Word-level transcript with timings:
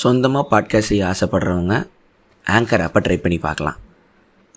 சொந்தமாக 0.00 0.44
பாட்காஸ்ட் 0.52 0.90
செய்ய 0.90 1.02
ஆசைப்படுறவங்க 1.10 1.74
ஆங்கர் 2.44 2.82
ஆப்பை 2.86 3.00
ட்ரை 3.06 3.16
பண்ணி 3.24 3.38
பார்க்கலாம். 3.44 3.76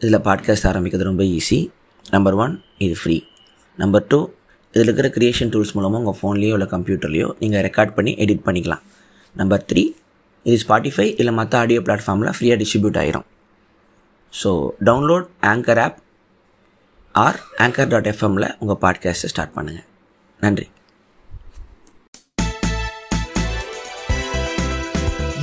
இதில் 0.02 0.24
பாட்காஸ்ட் 0.28 0.68
ஆரம்பிக்கிறது 0.70 1.10
ரொம்ப 1.10 1.24
ஈஸி 1.38 1.60
நம்பர் 2.06 2.36
ஒன் 2.44 2.54
இது 2.86 2.96
ஃப்ரீ 3.02 3.18
நம்பர் 3.78 4.06
டூ 4.12 4.20
இதில் 4.74 4.88
இருக்கிற 4.88 5.10
க்ரியேஷன் 5.18 5.52
டூல்ஸ் 5.54 5.74
மூலமாக 5.76 6.02
உங்கள் 6.02 6.18
ஃபோன்லேயோ 6.20 6.56
இல்லை 6.58 6.68
கம்ப்யூட்டர்லேயோ 6.74 7.28
நீங்கள் 7.42 7.64
ரெக்கார்ட் 7.68 7.94
பண்ணி 7.98 8.12
எடிட் 8.24 8.44
பண்ணிக்கலாம். 8.48 8.84
நம்பர் 9.36 9.64
த்ரீ 9.72 9.84
இது 10.46 10.58
ஸ்பாட்டிஃபை 10.64 11.08
இல்லை 11.22 11.34
மற்ற 11.40 11.54
ஆடியோ 11.62 11.82
பிளாட்ஃபார்மில் 11.88 12.34
ஃப்ரீயாக 12.38 12.58
டிஸ்ட்ரிபியூட் 12.62 13.00
ஆயிரும். 13.02 13.28
So 14.34 14.52
download 14.90 15.28
anchor 15.52 15.82
app 15.86 16.00
or 17.16 17.40
anchor 17.66 17.92
dot 17.94 18.10
எஃப்எம்மில் 18.14 18.50
உங்கள் 18.62 18.82
பாட்காஸ்ட்டை 18.86 19.32
ஸ்டார்ட் 19.34 19.56
பண்ணுங்கள் 19.58 19.88
நன்றி. 20.40 20.68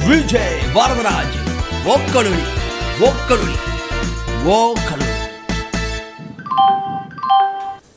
விஜய் 0.06 0.58
வரதராஜ் 0.76 1.36
ஓக்கலுளி 1.88 2.44
ஓக்கலுளி 3.08 3.56
ஓக்கலுளி 4.54 5.08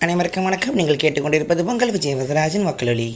அனைவருக்கும் 0.02 0.44
வணக்கம் 0.44 0.74
நீங்கள் 0.74 1.02
கேட்டுக்கொண்டிருப்பது 1.02 1.64
பொங்கல் 1.64 1.92
விஜய் 1.92 2.18
வரதராஜன் 2.20 2.68
வக்கலொலி 2.70 3.10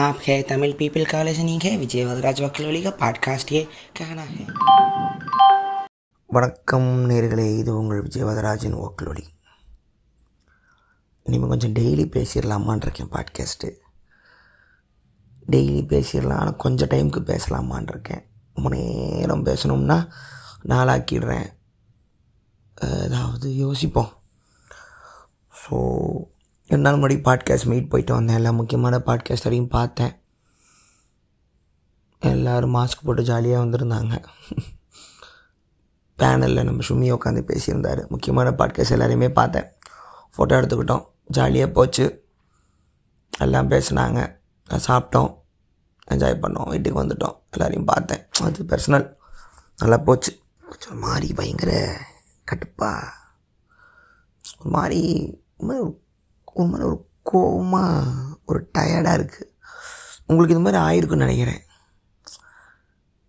आप 0.00 0.18
है 0.24 0.36
तमिल 0.42 0.72
पीपल 0.72 1.04
का 1.04 1.22
लिसनिंग 1.22 1.62
है 1.62 1.76
विजय 1.76 2.04
वदराज 2.04 2.40
वकलोली 2.42 2.82
का 2.82 2.90
पॉडकास्ट 3.00 3.52
ये 3.52 3.62
कहना 3.96 4.24
है 4.28 4.44
வணக்கம் 6.30 6.88
நேர்களே 7.08 7.46
இது 7.56 7.70
உங்கள் 7.78 8.02
விஜயவதராஜன் 8.02 8.76
ஓக்லொலி 8.80 9.24
இனிமேல் 11.26 11.50
கொஞ்சம் 11.52 11.74
டெய்லி 11.74 12.04
பேசிடலாமான் 12.08 12.82
இருக்கேன் 12.82 13.10
பாட்காஸ்ட்டு 13.12 13.68
டெய்லி 15.51 15.81
பேசிடலாம். 15.93 16.39
ஆனால் 16.41 16.61
கொஞ்சம் 16.63 16.89
டைமுக்கு 16.89 17.21
பேசலாமான் 17.31 17.89
இருக்கேன் 17.89 18.23
ரொம்ப 18.55 18.69
நேரம் 18.75 19.45
பேசணும்னா 19.45 19.97
நாளாக்கிடுறேன். 20.71 21.47
ஏதாவது 23.03 23.55
யோசிப்போம். 23.55 24.11
ஸோ 25.61 25.75
ரெண்டு 26.69 26.85
நாள் 26.85 26.99
முன்னாடி 26.99 27.17
பாட்காஸ்ட் 27.27 27.69
மீட் 27.71 27.89
போயிட்டு 27.89 28.13
வந்தேன். 28.13 28.35
எல்லா 28.35 28.51
முக்கியமான 28.51 28.97
பாட்காஸ்ட் 29.05 29.47
வரையும் 29.47 29.73
பார்த்தேன். 29.77 30.13
எல்லோரும் 32.21 32.75
மாஸ்க் 32.75 33.03
போட்டு 33.03 33.23
ஜாலியாக 33.23 33.63
வந்திருந்தாங்க. 33.65 34.15
பேனலில் 36.17 36.63
நம்ம 36.63 36.83
சுமி 36.87 37.07
உட்காந்து 37.15 37.41
பேசியிருந்தார். 37.49 38.01
முக்கியமான 38.07 38.49
பாட்காஸ்ட் 38.59 38.95
எல்லாரையுமே 38.95 39.29
பார்த்தேன். 39.29 39.67
ஃபோட்டோ 40.33 40.55
எடுத்துக்கிட்டோம். 40.59 41.05
ஜாலியாக 41.37 41.71
போச்சு. 41.71 42.05
எல்லாம் 43.39 43.69
பேசினாங்க. 43.69 44.19
சாப்பிட்டோம். 44.69 45.43
என்ஜாய் 46.11 46.39
பண்ணோம். 46.41 46.69
வீட்டுக்கு 46.69 47.03
வந்துட்டோம். 47.03 47.39
எல்லோரையும் 47.51 47.85
பார்த்தேன். 47.85 48.27
அது 48.41 48.63
பர்சனல் 48.63 49.13
நல்லா 49.77 49.97
போச்சு. 49.97 50.39
கொஞ்சம் 50.67 50.89
ஒரு 50.89 50.99
மாதிரி 50.99 51.33
பயங்கர 51.33 52.01
கட்டுப்பா 52.43 53.13
ஒரு 54.59 54.69
மாதிரி 54.69 55.43
ஒரு 55.55 55.95
மாதிரி 56.53 56.83
ஒரு 56.83 57.07
கோபமாக 57.23 58.11
ஒரு 58.45 58.69
டயர்டாக 58.77 59.17
இருக்குது 59.17 59.53
உங்களுக்கு 60.27 60.61
இது 60.61 60.71
மாதிரி 60.71 60.83
ஆயிருக்குன்னு 60.83 61.15
நினைக்கிறேன். 61.15 61.61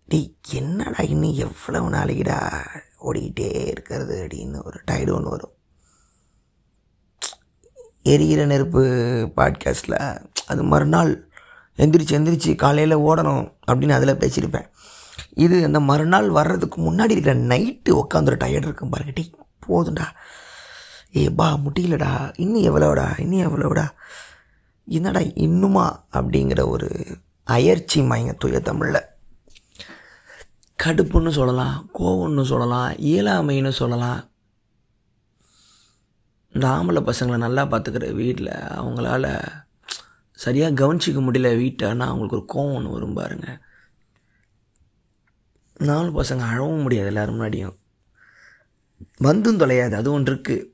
டேய் 0.07 0.35
என்னடா 0.51 1.03
இன்னும் 1.03 1.33
எவ்வளவு 1.33 1.89
நாளைக்குடா 1.89 2.65
ஓடிக்கிட்டே 3.01 3.65
இருக்கிறது 3.65 4.27
அப்படின்னு 4.27 4.63
ஒரு 4.63 4.81
டயர்டு 4.91 5.13
ஒன்று 5.13 5.29
வரும். 5.29 5.55
எரியிற 8.03 8.45
நெருப்பு 8.45 8.81
பாட்காஸ்ட்டில் 9.35 10.25
அது 10.47 10.63
மறுநாள் 10.63 11.26
எந்திரிச்சு 11.77 12.15
எந்திரிச்சு 12.17 12.55
காலையில் 12.55 12.97
ஓடணும் 12.97 13.53
அப்படின்னு 13.67 13.91
அதில் 13.91 14.15
பேசியிருப்பேன். 14.15 14.67
இது 15.33 15.63
அந்த 15.63 15.79
மறுநாள் 15.79 16.29
வர்றதுக்கு 16.29 16.77
முன்னாடி 16.81 17.09
இருக்கிற 17.09 17.35
நைட்டு 17.39 17.89
உட்காந்துரு 17.89 18.37
டயர்டு 18.43 18.67
இருக்கும் 18.67 18.89
பாருங்க. 18.89 19.13
டேய் 19.13 19.33
போதும்டா. 19.67 20.05
ஏ 21.15 21.29
பா 21.29 21.57
முடியலடா 21.57 22.33
இன்னும் 22.35 22.63
எவ்வளோடா 22.63 23.19
இன்னும் 23.19 23.43
எவ்வளோடா 23.47 23.85
என்னடா 24.85 25.19
இன்னுமா? 25.19 26.03
அப்படிங்கிற 26.13 26.67
ஒரு 26.67 27.05
அயற்சி 27.43 28.01
மயங்க 28.01 28.35
தூய 28.37 28.59
தமிழில். 28.59 29.03
கடுப்புன்னு 30.83 31.29
சொல்லலாம் 31.29 31.89
கோவம்னு 31.99 32.43
சொல்லலாம் 32.43 32.91
இயலாமைன்னு 32.93 33.69
சொல்லலாம். 33.69 34.29
இந்த 36.53 36.67
ஆம்பளை 36.67 37.01
பசங்களை 37.09 37.37
நல்லா 37.37 37.63
பார்த்துக்கிற 37.63 38.11
வீட்டில் 38.11 38.47
அவங்களால 38.47 39.41
சரியாக 40.43 40.77
கவனிச்சிக்க 40.79 41.19
முடியல 41.25 41.49
வீட்டானா 41.61 42.05
அவங்களுக்கு 42.11 42.37
ஒரு 42.39 42.47
கோவம் 42.53 42.75
ஒன்று 42.77 42.95
வரும் 42.95 43.17
பாருங்கள் 43.19 43.59
நாலு 45.89 46.09
பசங்க 46.17 46.43
அழவும் 46.51 46.83
முடியாது 46.85 47.09
எல்லோரும் 47.11 47.35
முன்னாடியும். 47.35 47.75
வந்தும் 49.27 49.59
தொலையாது 49.61 49.95
அது 49.99 50.09
ஒன்று 50.15 50.31
இருக்குது 50.31 50.65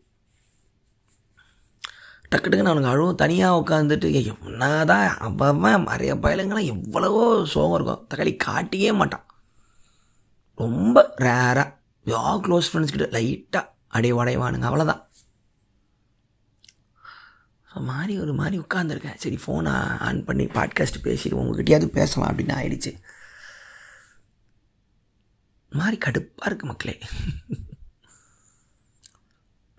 டக்கு 2.32 2.48
டக்குன்னு 2.50 2.72
அவனுக்கு 2.72 2.92
அழுவும் 2.92 3.20
தனியாக 3.24 3.58
உட்காந்துட்டு 3.62 4.08
என்ன 4.22 4.70
தான் 4.92 5.08
அவன் 5.26 5.88
நிறைய 5.92 6.14
பயலுங்கெல்லாம் 6.24 6.72
எவ்வளவோ 6.76 7.24
சோகம் 7.54 7.76
இருக்கும். 7.78 8.02
தக்காளி 8.12 8.34
காட்டியே 8.46 8.92
மாட்டான். 9.00 9.26
ரொம்ப 10.60 10.98
ரேராக 11.26 11.70
யா 12.06 12.24
க்ளோஸ் 12.46 12.70
ஃப்ரெண்ட்ஸ் 12.70 12.96
கிட்ட 12.96 13.08
லைட்டாக 13.18 13.72
அடைய 13.96 14.14
உடைவானுங்க 14.20 14.68
அவ்வளோதான் 14.70 15.04
ஸோ 17.74 17.80
மாதிரி 17.80 18.20
ஒரு 18.20 18.34
மாதிரி 18.34 18.58
உட்காந்துருக்கேன் 18.58 19.16
சரி 19.16 19.40
ஃபோனை 19.46 19.98
ஆன் 20.00 20.26
பண்ணி 20.26 20.46
பாட்காஸ்ட் 20.46 21.04
பேசிட்டு 21.04 21.40
உங்ககிட்டயாவது 21.42 21.86
பேசலாம் 21.86 22.30
அப்படின்னு 22.32 22.56
ஆயிடுச்சு. 22.58 22.92
மாதிரி 25.70 25.98
கடுப்பாக 26.06 26.50
இருக்குது 26.50 26.66
மக்களே. 26.66 27.00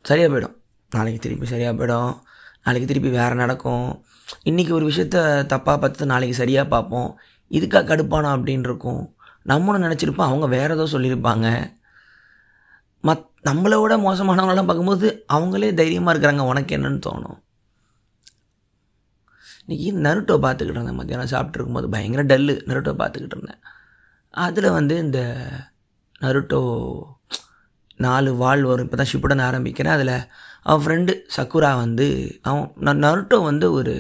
சரியாக 0.03 0.31
போயிடும். 0.33 0.57
நாளைக்கு 0.91 1.21
திருப்பி 1.21 1.47
சரியாக 1.47 1.75
போயிடும். 1.77 2.23
நாளைக்கு 2.63 2.89
திருப்பி 2.89 3.11
வேறு 3.11 3.35
நடக்கும். 3.35 4.05
இன்றைக்கி 4.45 4.73
ஒரு 4.73 4.89
விஷயத்த 4.91 5.19
தப்பாக 5.53 5.79
பார்த்து 5.79 6.07
நாளைக்கு 6.07 6.37
சரியாக 6.37 6.69
பார்ப்போம். 6.69 7.21
இதுக்காக 7.51 7.85
கடுப்பானோம் 7.91 8.35
அப்படின்னு 8.37 8.69
இருக்கும். 8.71 9.17
நம்மளும் 9.43 9.83
நினச்சிருப்போம் 9.83 10.31
அவங்க 10.31 10.47
வேறு 10.47 10.75
ஏதோ 10.75 10.99
சொல்லியிருப்பாங்க. 10.99 11.77
மத் 13.05 13.27
நம்மளை 13.45 13.81
விட 13.81 13.97
மோசமானவங்களாம் 13.97 14.67
பார்க்கும்போது 14.67 15.25
அவங்களே 15.33 15.75
தைரியமாக 15.75 16.19
இருக்கிறாங்க 16.19 16.41
உனக்கு 16.41 16.77
என்னன்னு 16.77 17.01
தோணும். 17.09 17.44
இன்றைக்கி 19.67 19.91
நருட்டோ 20.07 20.35
பார்த்துக்கிட்டு 20.45 20.79
இருந்தேன். 20.79 20.99
மத்தியானம் 20.99 21.31
சாப்பிட்ருக்கும்போது 21.35 21.87
பயங்கர 21.95 22.23
டல்லு 22.31 22.55
நருட்டோ 22.69 22.93
பார்த்துக்கிட்டு 23.03 23.37
இருந்தேன். 23.37 23.61
அதில் 24.45 24.69
வந்து 24.71 24.95
இந்த 24.99 25.21
நருட்டோ 26.25 26.61
நாலு 28.05 28.31
வால் 28.43 28.63
வரும். 28.71 28.85
இப்போ 28.87 28.99
தான் 29.01 29.11
ஷிப்புடன் 29.13 29.45
ஆரம்பிக்கிறேன். 29.49 29.95
அதில் 29.97 30.15
அவன் 30.69 30.83
ஃப்ரெண்டு 30.85 31.13
சக்குரா 31.37 31.71
வந்து 31.85 32.07
அவன் 32.49 32.67
நான் 32.87 33.03
நருட்டோ 33.07 33.39
வந்து 33.51 33.67
ஒரு 33.73 33.95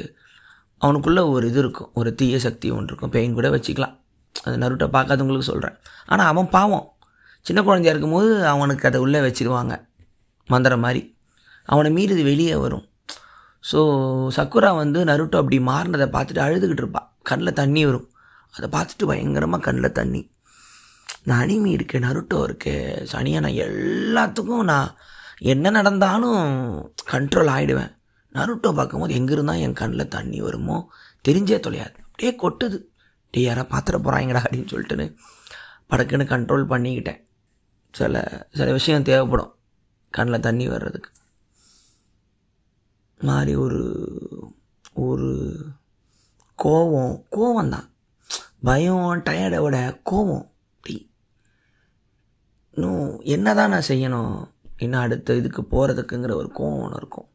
அவனுக்குள்ளே 0.84 1.22
ஒரு 1.34 1.44
இது 1.50 1.60
இருக்கும். 1.64 1.90
ஒரு 2.00 2.10
தீய 2.14 2.38
சக்தி 2.46 2.68
ஒன்று 2.76 2.90
இருக்கும். 2.92 3.14
பெயின் 3.16 3.36
கூட 3.38 3.48
வச்சுக்கலாம். 3.56 3.94
அது 4.34 4.56
நருட்டோ 4.64 4.88
பார்க்காதவங்களுக்கு 4.96 5.50
சொல்கிறேன் 5.52 5.76
ஆனால் 6.06 6.30
அவன் 6.32 6.50
பாவம். 6.56 6.86
சின்ன 7.46 7.62
குழந்தையா 7.62 7.92
இருக்கும்போது 7.94 8.30
அவனுக்கு 8.54 8.88
அதை 8.90 9.00
உள்ளே 9.06 9.20
வச்சுருவாங்க. 9.20 9.74
மந்திரம் 10.48 10.84
மாதிரி. 10.86 11.02
அவனை 11.68 11.90
மீறி 11.96 12.12
இது 12.16 12.24
வெளியே 12.32 12.56
வரும். 12.64 12.84
ஸோ 13.70 13.80
சக்குரா 14.36 14.70
வந்து 14.76 15.04
நருட்டோ 15.04 15.36
அப்படி 15.42 15.58
மாறினதை 15.70 16.06
பார்த்துட்டு 16.16 16.42
அழுதுகிட்டு 16.46 16.82
இருப்பாள் 16.84 17.08
கண்ணில் 17.22 17.58
தண்ணி 17.60 17.82
வரும். 17.86 18.08
அதை 18.50 18.66
பார்த்துட்டு 18.76 19.04
பயங்கரமாக 19.10 19.62
கண்ணில் 19.66 19.96
தண்ணி. 20.00 20.22
நான் 21.28 21.42
அனிமி 21.44 21.70
இருக்கேன் 21.76 22.04
நருட்டோ 22.06 22.38
இருக்கேன் 22.42 22.88
சனியாக 23.12 23.44
நான் 23.44 23.60
எல்லாத்துக்கும் 23.66 24.64
நான் 24.64 24.90
என்ன 25.52 25.70
நடந்தாலும் 25.70 26.42
கண்ட்ரோல் 27.12 27.52
ஆகிடுவேன் 27.56 27.92
நருட்டோ 28.34 28.70
பார்க்கும்போது 28.72 29.14
எங்கே 29.14 29.32
இருந்தால் 29.32 29.62
என் 29.64 29.78
கண்ணில் 29.80 30.12
தண்ணி 30.16 30.38
வருமோ? 30.40 30.76
தெரிஞ்சே 31.28 31.58
தொலையாது. 31.66 31.96
அப்படியே 32.06 32.32
கொட்டுது. 32.42 32.78
டே 33.30 33.42
யாராக 33.42 33.66
பார்த்துட 33.72 33.96
போகிறாங்கடா 33.98 34.42
அப்படின்னு 34.44 34.70
சொல்லிட்டுன்னு 34.72 35.06
படக்குன்னு 35.90 36.24
கண்ட்ரோல் 36.32 36.70
பண்ணிக்கிட்டேன். 36.72 37.20
சில 37.94 38.22
சில 38.58 38.68
விஷயம் 38.72 39.02
தேவைப்படும். 39.02 39.52
கண்ணில் 40.10 40.44
தண்ணி 40.46 40.68
வர்றதுக்கு. 40.68 41.10
மாதிரி 43.28 43.54
ஒரு 43.64 43.80
ஒரு 45.06 45.28
கோவம் 46.58 47.14
கோவம் 47.36 47.72
தான் 47.74 47.86
பயம் 48.68 49.22
டயர்டை 49.26 49.58
விட 49.62 50.00
கோவம் 50.10 50.44
அப்படி. 50.72 50.94
இன்னும் 52.76 53.20
என்ன 53.34 53.54
தான் 53.54 53.72
நான் 53.74 53.88
செய்யணும்? 53.88 54.34
இன்னும் 54.84 55.00
அடுத்த 55.00 55.34
இதுக்கு 55.34 55.62
போகிறதுக்குங்கிற 55.72 56.34
ஒரு 56.34 56.50
கோவம் 56.58 56.82
ஒன்று 56.84 57.00
இருக்கும். 57.02 57.28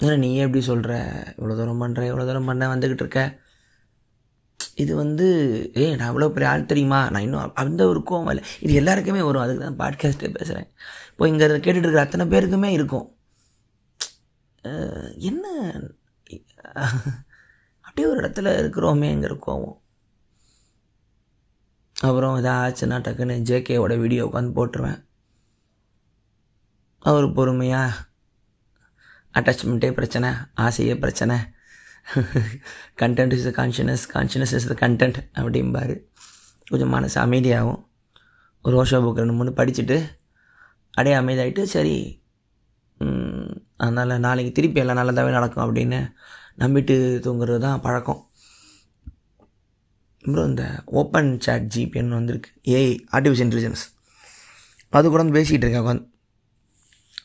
ஏன்னா 0.00 0.16
நீ 0.18 0.36
எப்படி 0.36 0.60
சொல்கிற 0.70 0.92
இவ்வளோ 1.38 1.56
தூரம் 1.56 1.82
பண்ணுற 1.82 2.02
இவ்வளோ 2.10 2.26
தூரம் 2.26 2.44
பண்ண 2.44 2.74
வந்துக்கிட்டு 2.74 3.04
இருக்க. 3.04 3.22
இது 4.74 4.92
வந்து 4.96 5.26
ஏ 5.76 5.96
நான் 5.96 6.10
இவ்வளோ 6.12 6.28
பெரிய 6.28 6.50
ஆள் 6.50 6.70
தெரியுமா? 6.72 7.10
நான் 7.10 7.22
இன்னும் 7.22 7.54
அந்த 7.54 7.86
ஒரு 7.86 8.02
கோவம் 8.10 8.30
இல்லை. 8.34 8.44
இது 8.60 8.74
எல்லாருக்குமே 8.74 9.22
வரும். 9.22 9.44
அதுக்கு 9.44 9.64
தான் 9.64 9.80
பாட்காஸ்ட்டே 9.82 10.30
பேசுகிறேன் 10.38 10.68
இப்போ 11.10 11.28
இங்கே 11.28 11.46
கேட்டுட்டு 11.46 11.86
இருக்கிற 11.86 12.04
அத்தனை 12.06 12.26
பேருக்குமே 12.34 12.70
இருக்கும். 12.78 13.11
என்ன? 15.14 15.46
அப்படியே 17.80 18.06
ஒரு 18.06 18.28
இடத்துல 18.28 18.48
இருக்கிறோமேங்கிற 18.62 19.36
கோவம் 19.46 19.80
அப்புறம் 21.94 22.44
ஏதாச்சுன்னா 22.44 22.96
டக்குன்னு 23.06 23.34
ஜேகேவோட 23.48 23.98
வீடியோ 23.98 24.26
உட்காந்து 24.26 24.56
போட்டுருவேன். 24.56 25.04
அவர் 26.98 27.32
பொறுமையாக 27.32 27.92
அட்டாச்மெண்ட்டே 29.34 29.92
பிரச்சனை 29.92 30.30
ஆசையே 30.54 30.98
பிரச்சனை. 30.98 31.36
Content 32.96 33.32
is 33.32 33.44
the 33.44 33.64
conscious 33.64 34.04
conscious 34.14 34.54
is 34.54 34.66
the 34.66 34.88
content 34.88 35.18
அப்படிம்பார். 35.34 36.04
கொஞ்சம் 36.68 36.88
மனசு 36.88 37.20
அமைதியாகும். 37.20 37.84
ஒரு 38.62 38.84
ஓஷோ 38.84 38.98
புக் 39.04 39.14
ரெண்டு 39.14 39.32
மூணு 39.32 39.50
படிச்சுட்டு 39.50 39.96
அப்படியே 40.88 41.16
அமைதியாகிட்டு 41.16 41.62
சரி 41.62 42.21
அதனால் 43.76 44.22
நாளைக்கு 44.26 44.52
திருப்பி 44.52 44.80
எல்லாம் 44.80 45.00
நல்லதாகவே 45.00 45.30
நடக்கும் 45.30 45.64
அப்படின்னு 45.64 45.98
நம்பிட்டு 46.62 46.94
தூங்குறது 47.24 47.58
தான் 47.58 47.80
பழக்கம். 47.80 48.20
அப்புறம் 50.24 50.48
இந்த 50.48 50.64
ஓப்பன் 50.84 51.40
சாட் 51.40 51.70
ஜிபின்னு 51.74 52.18
வந்திருக்கு. 52.20 52.50
ஏஐ 52.74 52.90
ஆர்டிஃபிஷியல் 53.12 53.46
இன்டெலிஜென்ஸ் 53.48 53.84
அது 54.90 55.10
கூட 55.10 55.22
வந்து 55.22 55.38
பேசிகிட்டு 55.38 55.64
இருக்கேன் 55.64 55.84
உட்காந்து 55.84 56.06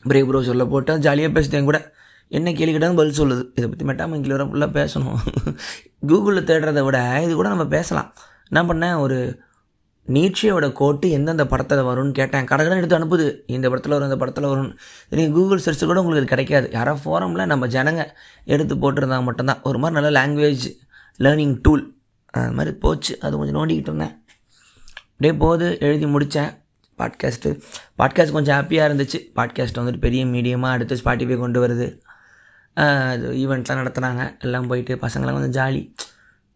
பிரேக் 0.08 0.28
ப்ரோ 0.28 0.66
போட்டால் 0.74 0.98
ஜாலியாக 0.98 1.40
பேசுதேன் 1.40 1.68
கூட. 1.70 1.78
என்ன 2.28 2.52
கேள்வி 2.52 2.72
கேட்டாலும் 2.72 2.98
பதில் 3.00 3.18
சொல்லுது. 3.20 3.42
இதை 3.54 3.66
பற்றி 3.68 3.84
மெட்டாமல் 3.88 4.32
வர 4.34 4.44
ஃபுல்லாக 4.44 4.72
பேசணும். 4.78 5.18
கூகுளில் 6.08 6.48
தேடுறதை 6.48 6.82
விட 6.84 6.98
இது 7.24 7.34
கூட 7.34 7.48
நம்ம 7.48 7.66
பேசலாம். 7.66 8.14
என்ன 8.50 8.60
பண்ணேன் 8.70 8.98
ஒரு 9.04 9.18
நீட்சியோட 10.14 10.66
கோட்டு 10.72 11.10
எந்தெந்த 11.10 11.46
படத்தில் 11.46 11.78
வரும்னு 11.78 12.12
கேட்டேன். 12.12 12.44
கடகடன் 12.44 12.80
எடுத்து 12.80 12.98
அனுப்புது. 12.98 13.26
இந்த 13.46 13.68
படத்தில் 13.68 13.92
வரும் 13.92 14.08
இந்த 14.08 14.16
படத்தில் 14.16 14.44
வரும்னு. 14.44 14.74
நீங்கள் 15.10 15.36
கூகுள் 15.36 15.58
சர்ச் 15.58 15.84
கூட 15.84 16.02
உங்களுக்கு 16.02 16.22
இது 16.22 16.32
கிடைக்காது. 16.32 16.68
யாரோ 16.72 16.94
ஃபோரமில் 17.04 17.46
நம்ம 17.46 17.66
ஜனங்க 17.66 18.04
எடுத்து 18.44 18.74
போட்டிருந்தாங்க 18.74 19.22
மட்டும்தான். 19.22 19.60
ஒரு 19.62 19.78
மாதிரி 19.78 19.96
நல்ல 19.98 20.10
லாங்குவேஜ் 20.18 20.66
லேர்னிங் 21.18 21.58
டூல் 21.62 21.84
அது 22.30 22.52
மாதிரி 22.52 22.76
போச்சு. 22.76 23.20
அது 23.20 23.36
கொஞ்சம் 23.36 23.58
நோண்டிக்கிட்டு 23.58 23.92
இருந்தேன். 23.92 24.14
அப்படியே 25.10 25.34
போது 25.38 25.76
எழுதி 25.80 26.06
முடித்தேன் 26.06 26.50
பாட்காஸ்ட்டு 26.98 27.50
பாட்காஸ்ட் 27.98 28.36
கொஞ்சம் 28.36 28.56
ஹாப்பியாக 28.58 28.88
இருந்துச்சு. 28.90 29.18
பாட்காஸ்ட் 29.36 29.80
வந்துட்டு 29.80 30.00
பெரிய 30.00 30.24
மீடியமாக 30.26 30.76
அடுத்து 30.76 30.94
ஸ்பாட்டிஃபை 31.04 31.38
கொண்டு 31.38 31.58
வருது. 31.66 31.88
அது 33.08 33.28
ஈவெண்ட்லாம் 33.42 33.80
நடத்துனாங்க. 33.82 34.22
எல்லாம் 34.40 34.66
போயிட்டு 34.66 34.94
பசங்களாம் 34.94 35.36
கொஞ்சம் 35.38 35.56
ஜாலி 35.58 35.82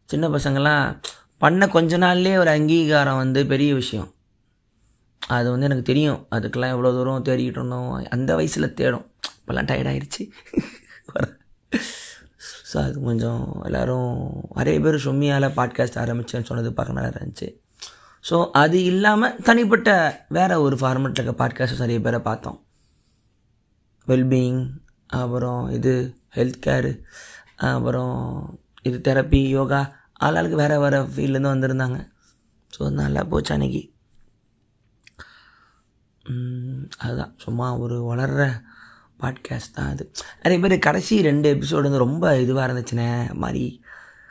சின்ன 0.05 0.29
பசங்கள்லாம் 0.29 1.01
பண்ண 1.43 1.67
கொஞ்ச 1.69 1.99
நாள்லேயே 1.99 2.37
ஒரு 2.37 2.51
அங்கீகாரம் 2.51 3.21
வந்து 3.23 3.41
பெரிய 3.47 3.71
விஷயம். 3.75 4.11
அது 5.23 5.47
வந்து 5.51 5.67
எனக்கு 5.69 5.89
தெரியும். 5.91 6.21
அதுக்கெல்லாம் 6.35 6.75
எவ்வளோ 6.75 6.93
தூரம் 6.97 7.27
தேடிக்கிட்டு 7.29 7.61
இருந்தோம். 7.61 7.91
அந்த 8.17 8.31
வயசில் 8.35 8.75
தேடும். 8.81 9.07
இப்போல்லாம் 9.39 9.69
டயர்டாயிருச்சு 9.71 10.23
ஸோ 12.71 12.77
அது 12.83 12.97
கொஞ்சம் 13.01 13.41
எல்லோரும் 13.65 14.13
நிறைய 14.55 14.77
பேர் 14.81 14.97
சும்மியால் 15.07 15.47
பாட்காஸ்ட் 15.57 15.99
ஆரம்பித்தேன்னு 16.03 16.49
சொன்னது 16.51 16.71
பார்க்க 16.73 16.97
நல்லா 16.99 17.11
இருந்துச்சு. 17.11 17.49
ஸோ 18.29 18.37
அது 18.63 18.79
இல்லாமல் 18.85 19.37
தனிப்பட்ட 19.49 19.91
வேறு 20.29 20.57
ஒரு 20.63 20.77
ஃபார்மெட்டில் 20.81 21.21
இருக்க 21.21 21.35
பாட்காஸ்ட் 21.43 21.83
நிறைய 21.85 22.01
பேரை 22.01 22.21
பார்த்தோம். 22.21 22.59
வெல்பீயிங் 24.07 24.63
அப்புறம் 25.21 25.63
இது 25.71 25.93
ஹெல்த் 26.37 26.63
கேரு 26.67 26.93
அப்புறம் 27.73 28.17
இது 28.83 28.99
தெரப்பி 29.09 29.43
யோகா 29.49 29.83
ஆளாளுக்கு 30.25 30.61
வேறு 30.63 30.81
வேறு 30.81 30.99
ஃபீல்ட்லேருந்து 31.13 31.55
வந்திருந்தாங்க. 31.55 31.99
ஸோ 32.75 32.91
நல்லா 32.91 33.23
போச்சு 33.23 33.55
அன்னைக்கு. 33.55 33.83
அதுதான். 36.99 37.33
சும்மா 37.37 37.67
ஒரு 37.77 37.97
வளர்கிற 38.03 38.45
பாட்காஸ்ட் 39.23 39.75
தான் 39.75 39.91
அது. 39.91 40.05
நிறைய 40.43 40.59
பேர் 40.65 40.75
கடைசி 40.79 41.15
ரெண்டு 41.23 41.49
எபிசோடு 41.55 41.89
வந்து 41.89 42.05
ரொம்ப 42.07 42.37
இதுவாக 42.37 42.67
இருந்துச்சுண்ணே 42.69 43.09
மாதிரி 43.35 43.65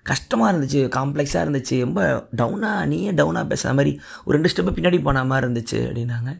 கஷ்டமாக 0.03 0.51
இருந்துச்சு 0.51 0.79
காம்ப்ளெக்ஸாக 0.97 1.43
இருந்துச்சு 1.45 1.75
ரொம்ப 1.79 2.01
டவுனாக 2.35 2.85
நீயே 2.85 3.11
டவுனாக 3.11 3.45
பேசுகிற 3.47 3.73
மாதிரி 3.73 3.91
ஒரு 4.25 4.33
ரெண்டு 4.37 4.51
ஸ்டெப்பு 4.51 4.73
பின்னாடி 4.77 4.99
போன 5.01 5.23
மாதிரி 5.25 5.45
இருந்துச்சு 5.45 5.79
அப்படின்னாங்க. 5.87 6.31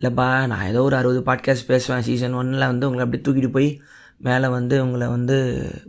இல்லைப்பா 0.00 0.26
நான் 0.46 0.66
ஏதோ 0.66 0.82
ஒரு 0.82 0.96
அறுபது 0.96 1.20
பாட்காஸ்ட் 1.20 1.66
பேசுவேன் 1.66 2.02
சீசன் 2.02 2.34
ஒன்னில் 2.34 2.66
வந்து 2.66 2.86
உங்களை 2.86 3.04
அப்படி 3.04 3.20
தூக்கிட்டு 3.22 3.50
போய் 3.52 3.70
மேலே 4.18 4.48
வந்து 4.48 4.76
உங்களை 4.82 5.06
வந்து 5.08 5.36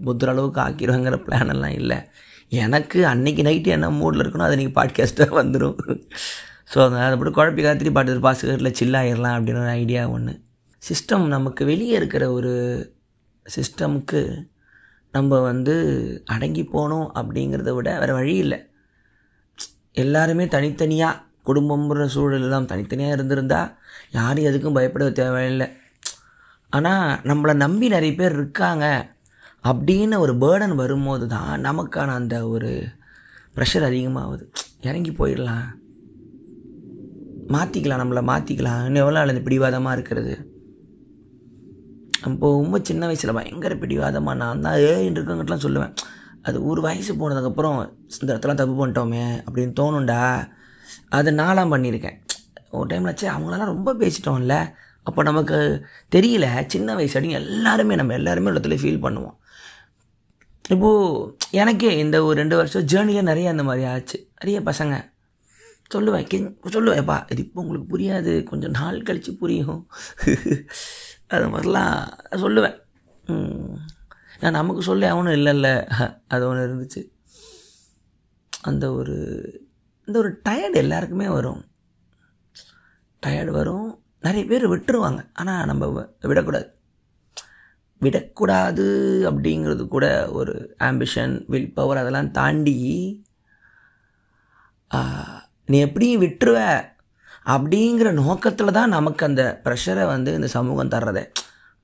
புத்தர் 0.04 0.30
அளவுக்கு 0.30 0.62
ஆக்கிடுவேங்கிற 0.62 1.18
பிளான் 1.26 1.54
எல்லாம் 1.56 1.72
இல்லை. 1.72 2.00
எனக்கு 2.50 3.06
அன்றைக்கி 3.06 3.42
நைட்டு 3.46 3.68
என்ன 3.68 3.90
மூடில் 3.90 4.22
இருக்கணும் 4.24 4.48
அது 4.48 4.56
இன்றைக்கி 4.56 4.76
பாட்காஸ்ட்டாக 4.76 5.40
வந்துடும் 5.42 5.78
ஸோ 6.74 6.86
அதை 6.86 7.02
அப்படி 7.02 7.32
குழப்பி 7.32 7.64
காத்திரி 7.64 7.92
பாட்டு 7.92 8.20
பாஸ்கரில் 8.20 8.78
சில்லாயிடலாம் 8.80 9.38
அப்படின்னு 9.38 9.60
ஒரு 9.60 9.68
ஐடியா 9.68 10.10
ஒன்று 10.10 10.42
சிஸ்டம் 10.90 11.28
நமக்கு 11.28 11.66
வெளியே 11.66 11.96
இருக்கிற 11.96 12.32
ஒரு 12.32 12.54
சிஸ்டமுக்கு 13.56 14.48
நம்ம 15.12 15.42
வந்து 15.42 15.76
அடங்கி 16.26 16.64
போகணும் 16.64 17.12
அப்படிங்கிறத 17.16 17.74
விட 17.74 18.00
வேறு 18.00 18.14
வழி 18.14 18.36
இல்லை. 18.36 18.70
எல்லாருமே 19.92 20.48
தனித்தனியாக 20.48 21.22
குடும்பம்ன்ற 21.46 22.06
சூழல் 22.06 22.42
எல்லாம் 22.42 22.66
தனித்தனியாக 22.66 23.14
இருந்திருந்தால் 23.14 23.78
யாரும் 24.10 24.46
எதுக்கும் 24.46 24.74
பயப்பட 24.74 25.10
தேவையில்லை. 25.10 25.68
ஆனால் 26.70 27.20
நம்மளை 27.24 27.54
நம்பி 27.54 27.88
நிறைய 27.88 28.16
பேர் 28.16 28.34
இருக்காங்க. 28.34 29.16
அப்படின்னு 29.64 30.18
ஒரு 30.26 30.34
பேர்டன் 30.44 30.76
வரும்போது 30.82 31.26
தான் 31.28 31.64
நமக்கான 31.68 32.14
அந்த 32.20 32.36
ஒரு 32.48 32.70
ப்ரெஷர் 33.56 33.88
அதிகமாகுது. 33.90 34.46
இறங்கி 34.88 35.12
போயிடலாம். 35.12 35.68
மாற்றிக்கலாம் 37.56 38.02
நம்மளை 38.02 38.22
மாற்றிக்கலாம் 38.32 38.82
இன்னும் 38.88 39.04
எவ்வளோ 39.04 39.18
நாள் 39.18 39.34
இந்த 39.34 39.44
பிடிவாதமாக 39.46 39.96
இருக்கிறது? 39.98 40.34
இப்போ 42.30 42.48
ரொம்ப 42.60 42.80
சின்ன 42.90 43.06
வயசில் 43.10 43.38
பயங்கர 43.38 43.76
பிடிவாதமாக 43.84 44.40
நான் 44.42 44.64
தான் 44.66 44.80
ஏன் 44.90 45.06
இருக்கங்கிட்டலாம் 45.12 45.66
சொல்லுவேன். 45.66 45.94
அது 46.48 46.58
ஒரு 46.72 46.82
வயசு 46.88 47.12
போனதுக்கப்புறம் 47.22 47.78
இந்த 48.20 48.30
இடத்துல 48.34 48.56
தப்பு 48.62 48.76
பண்ணிட்டோமே 48.80 49.24
அப்படின்னு 49.46 49.74
தோணுண்டா 49.80 50.22
அது 51.18 51.32
நாளாம் 51.42 51.74
பண்ணியிருக்கேன். 51.74 52.18
ஒரு 52.78 52.88
டைமில் 52.92 53.18
சே 53.22 53.28
அவங்களெல்லாம் 53.36 53.74
ரொம்ப 53.74 53.94
பேசிட்டோம்ல. 54.02 54.56
அப்போ 55.08 55.22
நமக்கு 55.30 55.58
தெரியல 56.16 56.48
சின்ன 56.74 56.96
வயசு 56.96 57.16
அப்படின்னு 57.18 57.42
எல்லாருமே 57.44 57.96
நம்ம 58.00 58.14
எல்லாருமே 58.14 58.52
இடத்துல 58.52 58.78
ஃபீல் 58.82 59.04
பண்ணுவோம். 59.06 59.36
இப்போது 60.70 61.38
எனக்கே 61.52 61.98
இந்த 61.98 62.24
ஒரு 62.24 62.40
ரெண்டு 62.40 62.56
வருஷம் 62.56 62.86
ஜேர்னியில் 62.86 63.22
நிறைய 63.22 63.50
அந்த 63.50 63.64
மாதிரி 63.64 63.86
ஆச்சு. 63.86 64.30
நிறைய 64.44 64.62
பசங்க 64.62 65.12
சொல்லுவேன் 65.94 66.28
கெ 66.34 66.56
சொல்லுவேன்ப்பா 66.64 67.32
இது 67.32 67.42
இப்போ 67.42 67.62
உங்களுக்கு 67.62 67.98
புரியாது. 67.98 68.44
கொஞ்சம் 68.44 68.72
நாள் 68.72 69.02
கழித்து 69.02 69.34
புரியும். 69.34 69.90
அது 71.28 71.48
மாதிரிலாம் 71.48 72.12
சொல்லுவேன். 72.32 72.80
நான் 74.40 74.52
நமக்கு 74.52 74.82
சொல்ல 74.82 75.10
அவனும் 75.10 75.34
இல்லைல்ல. 75.34 75.88
அது 76.28 76.48
ஒன்று 76.48 76.68
இருந்துச்சு. 76.68 77.12
அந்த 78.62 78.94
ஒரு 78.94 79.16
இந்த 80.06 80.20
ஒரு 80.20 80.42
டயர்டு 80.50 80.74
எல்லாருக்குமே 80.74 81.28
வரும். 81.28 81.66
டயர்டு 83.26 83.52
வரும். 83.52 84.04
நிறைய 84.20 84.46
பேர் 84.46 84.70
விட்டுருவாங்க. 84.70 85.30
ஆனால் 85.34 85.66
நம்ம 85.66 86.10
விடக்கூடாது. 86.22 86.79
விடக்கூடாது 88.00 88.86
அப்படிங்கிறது 89.32 89.88
கூட 89.88 90.32
ஒரு 90.32 90.76
ஆம்பிஷன் 90.80 91.44
வில் 91.48 91.74
பவர் 91.74 91.98
அதெல்லாம் 91.98 92.32
தாண்டி 92.32 92.78
நீ 95.66 95.80
எப்படியும் 95.80 96.22
விட்டுருவ 96.22 96.84
அப்படிங்கிற 97.46 98.12
நோக்கத்தில் 98.12 98.72
தான் 98.72 98.90
நமக்கு 98.90 99.26
அந்த 99.26 99.62
ப்ரெஷரை 99.64 100.06
வந்து 100.06 100.34
இந்த 100.34 100.48
சமூகம் 100.48 100.90
தர்றதே. 100.90 101.30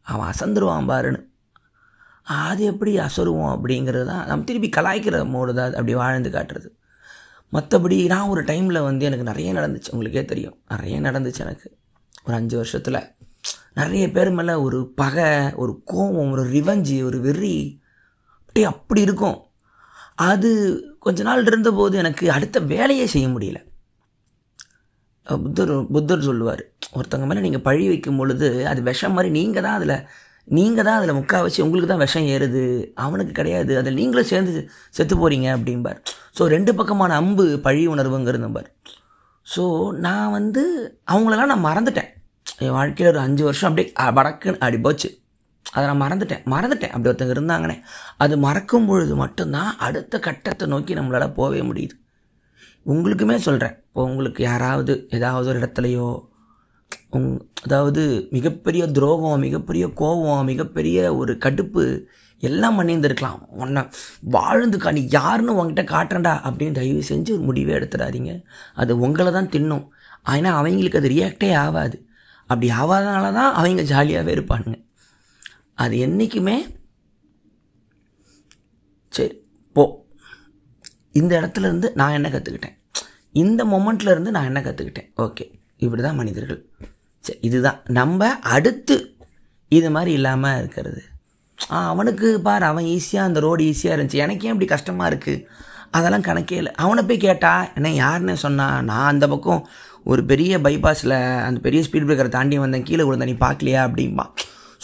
அவன் 0.01 0.31
அசந்துருவான் 0.31 0.89
பாருன்னு. 0.91 1.21
அது 2.21 2.63
எப்படி 2.63 2.97
அசருவோம் 2.97 3.51
அப்படிங்கிறது 3.55 4.05
தான் 4.05 4.27
நம்ம 4.27 4.43
திருப்பி 4.43 4.69
கலாய்க்கிற 4.69 5.17
மோடு 5.33 5.53
தான் 5.53 5.71
அப்படி 5.71 5.93
வாழ்ந்து 5.95 6.29
காட்டுறது. 6.29 6.69
மற்றபடி 7.53 8.05
நான் 8.05 8.27
ஒரு 8.27 8.43
டைமில் 8.43 8.83
வந்து 8.83 9.05
எனக்கு 9.05 9.23
நிறைய 9.23 9.53
நடந்துச்சு. 9.53 9.91
உங்களுக்கே 9.91 10.25
தெரியும். 10.25 10.57
நிறைய 10.69 11.01
நடந்துச்சு 11.01 11.39
எனக்கு. 11.39 11.77
ஒரு 12.25 12.35
அஞ்சு 12.37 12.55
வருஷத்தில். 12.55 13.14
நிறைய 13.79 14.05
பேர் 14.15 14.29
மேலே 14.37 14.53
ஒரு 14.65 14.79
பகை 15.01 15.29
ஒரு 15.63 15.73
கோவம் 15.91 16.31
ஒரு 16.35 16.43
ரிவஞ்சி 16.55 16.97
ஒரு 17.07 17.17
வெறி 17.25 17.55
அப்படியே 18.43 18.67
அப்படி 18.73 19.01
இருக்கும். 19.07 19.37
அது 20.29 20.49
கொஞ்ச 21.05 21.23
நாள் 21.27 21.47
இருந்தபோது 21.49 21.95
எனக்கு 22.03 22.25
அடுத்த 22.35 22.59
வேலையே 22.73 23.07
செய்ய 23.13 23.27
முடியல. 23.33 23.59
புத்தர் 25.27 25.73
புத்தர் 25.95 26.27
சொல்லுவார் 26.29 26.63
ஒருத்தவங்க 26.97 27.27
மேலே 27.29 27.43
நீங்கள் 27.45 27.65
பழி 27.67 27.85
வைக்கும் 27.91 28.19
பொழுது 28.19 28.49
அது 28.71 28.79
விஷம் 28.89 29.15
மாதிரி 29.17 29.29
நீங்கள் 29.37 29.65
தான் 29.65 29.77
அதில் 29.79 29.95
நீங்கள் 30.57 30.85
தான் 30.87 30.97
அதில் 30.99 31.17
முக்கா 31.19 31.37
வச்சு 31.43 31.63
உங்களுக்கு 31.65 31.89
தான் 31.91 32.03
விஷம் 32.03 32.27
ஏறுது 32.33 32.63
அவனுக்கு 33.05 33.33
கிடையாது 33.39 33.71
அதில் 33.79 33.99
நீங்களும் 33.99 34.31
சேர்ந்து 34.31 34.51
செத்து 34.97 35.15
போகிறீங்க 35.15 35.47
அப்படிம்பார். 35.57 35.99
ஸோ 36.37 36.45
ரெண்டு 36.55 36.71
பக்கமான 36.79 37.15
அம்பு 37.21 37.45
பழி 37.67 37.83
உணர்வுங்கிறதும்பார். 37.93 38.69
ஸோ 39.45 39.63
நான் 40.05 40.35
வந்து 40.37 40.63
அவங்களெல்லாம் 41.13 41.51
நான் 41.53 41.67
மறந்துட்டேன். 41.69 42.11
என் 42.59 42.71
வாழ்க்கையில் 42.71 43.13
ஒரு 43.13 43.19
அஞ்சு 43.19 43.43
வருஷம் 43.43 43.69
அப்படியே 43.69 43.93
வடக்குன்னு 44.17 44.61
அப்படி 44.63 44.77
போச்சு. 44.77 45.23
அதை 45.65 45.87
நான் 45.87 46.01
மறந்துட்டேன். 46.05 46.43
மறந்துட்டேன். 46.53 46.91
அப்படி 46.95 47.09
ஒருத்தங்க 47.11 47.35
இருந்தாங்கன்னே 47.37 47.81
அது 48.17 48.37
மறக்கும் 48.37 48.85
பொழுது 48.85 49.15
மட்டும்தான் 49.15 49.77
அடுத்த 49.77 50.19
கட்டத்தை 50.19 50.67
நோக்கி 50.67 50.93
நம்மளால் 50.93 51.33
போகவே 51.33 51.61
முடியுது. 51.61 51.91
உங்களுக்குமே 52.85 53.35
சொல்கிறேன் 53.35 53.83
இப்போ 53.87 54.03
உங்களுக்கு 54.03 54.43
யாராவது 54.43 55.07
ஏதாவது 55.09 55.49
ஒரு 55.49 55.59
இடத்துலையோ 55.59 56.27
உங் 57.09 57.39
அதாவது 57.63 58.27
மிகப்பெரிய 58.31 58.87
துரோகம் 58.87 59.39
மிகப்பெரிய 59.39 59.93
கோபம் 59.93 60.45
மிகப்பெரிய 60.45 61.15
ஒரு 61.15 61.37
கடுப்பு 61.45 62.05
எல்லாம் 62.39 62.79
பண்ணியிருந்துருக்கலாம். 62.79 63.39
உன்னை 63.47 63.81
வாழ்ந்துக்கா 64.31 64.91
நீ 64.91 65.07
யாருன்னு 65.09 65.55
உங்ககிட்ட 65.55 65.83
காட்டுறண்டா 65.95 66.33
அப்படின்னு 66.47 66.71
தயவு 66.71 67.01
செஞ்சு 67.09 67.31
ஒரு 67.31 67.41
முடிவே 67.41 67.73
எடுத்துடாதீங்க. 67.73 68.43
அது 68.75 68.99
உங்களை 68.99 69.31
தான் 69.31 69.49
தின்னும். 69.49 69.87
ஆனால் 70.23 70.53
அவங்களுக்கு 70.53 70.97
அது 70.97 71.09
ரியாக்டே 71.09 71.55
ஆகாது. 71.55 72.04
அப்படி 72.49 72.67
ஆகாதனால 72.81 73.25
தான் 73.39 73.51
அவங்க 73.59 73.83
ஜாலியாகவே 73.91 74.33
இருப்பானுங்க. 74.37 74.77
அது 75.83 75.95
என்றைக்குமே 76.05 76.57
சரி 79.15 79.35
போ. 79.75 79.83
இந்த 81.19 81.31
இடத்துல 81.39 81.67
இருந்து 81.69 81.87
நான் 82.01 82.15
என்ன 82.17 82.29
கற்றுக்கிட்டேன் 82.35 82.75
இந்த 83.43 83.61
மொமெண்ட்லேருந்து 83.73 84.33
நான் 84.35 84.49
என்ன 84.49 84.59
கற்றுக்கிட்டேன் 84.65 85.09
ஓகே 85.25 85.45
இப்படி 85.83 86.01
தான் 86.07 86.19
மனிதர்கள். 86.21 86.61
சரி 87.23 87.39
இதுதான். 87.47 87.79
நம்ம 87.99 88.27
அடுத்து 88.55 88.95
இது 89.77 89.89
மாதிரி 89.95 90.11
இல்லாமல் 90.17 90.57
இருக்கிறது. 90.61 91.01
ஆ 91.59 91.77
அவனுக்கு 91.91 92.27
பார் 92.47 92.65
அவன் 92.69 92.87
ஈஸியாக 92.95 93.29
அந்த 93.29 93.39
ரோடு 93.45 93.63
ஈஸியாக 93.71 93.95
இருந்துச்சு. 93.97 94.21
எனக்கு 94.25 94.47
ஏன் 94.47 94.53
இப்படி 94.55 94.69
கஷ்டமாக 94.73 95.09
இருக்குது 95.11 95.45
அதெல்லாம் 95.97 96.25
கணக்கே 96.27 96.57
இல்லை. 96.61 96.71
அவனை 96.83 97.01
போய் 97.09 97.25
கேட்டா 97.25 97.51
என்ன 97.77 97.91
யாருன்னு 98.03 98.35
சொன்னால் 98.45 98.83
நான் 98.89 99.11
அந்த 99.11 99.25
பக்கம் 99.33 99.61
ஒரு 100.05 100.21
பெரிய 100.25 100.59
பைபாஸில் 100.59 101.15
அந்த 101.47 101.59
பெரிய 101.59 101.79
ஸ்பீட் 101.87 102.07
பிரேக்கரை 102.07 102.31
தாண்டி 102.37 102.57
வந்தேன். 102.59 102.85
கீழே 102.89 103.03
விழுந்த 103.07 103.25
நீ 103.25 103.35
பார்க்கலையா 103.45 103.81
அப்படிம்பா. 103.87 104.25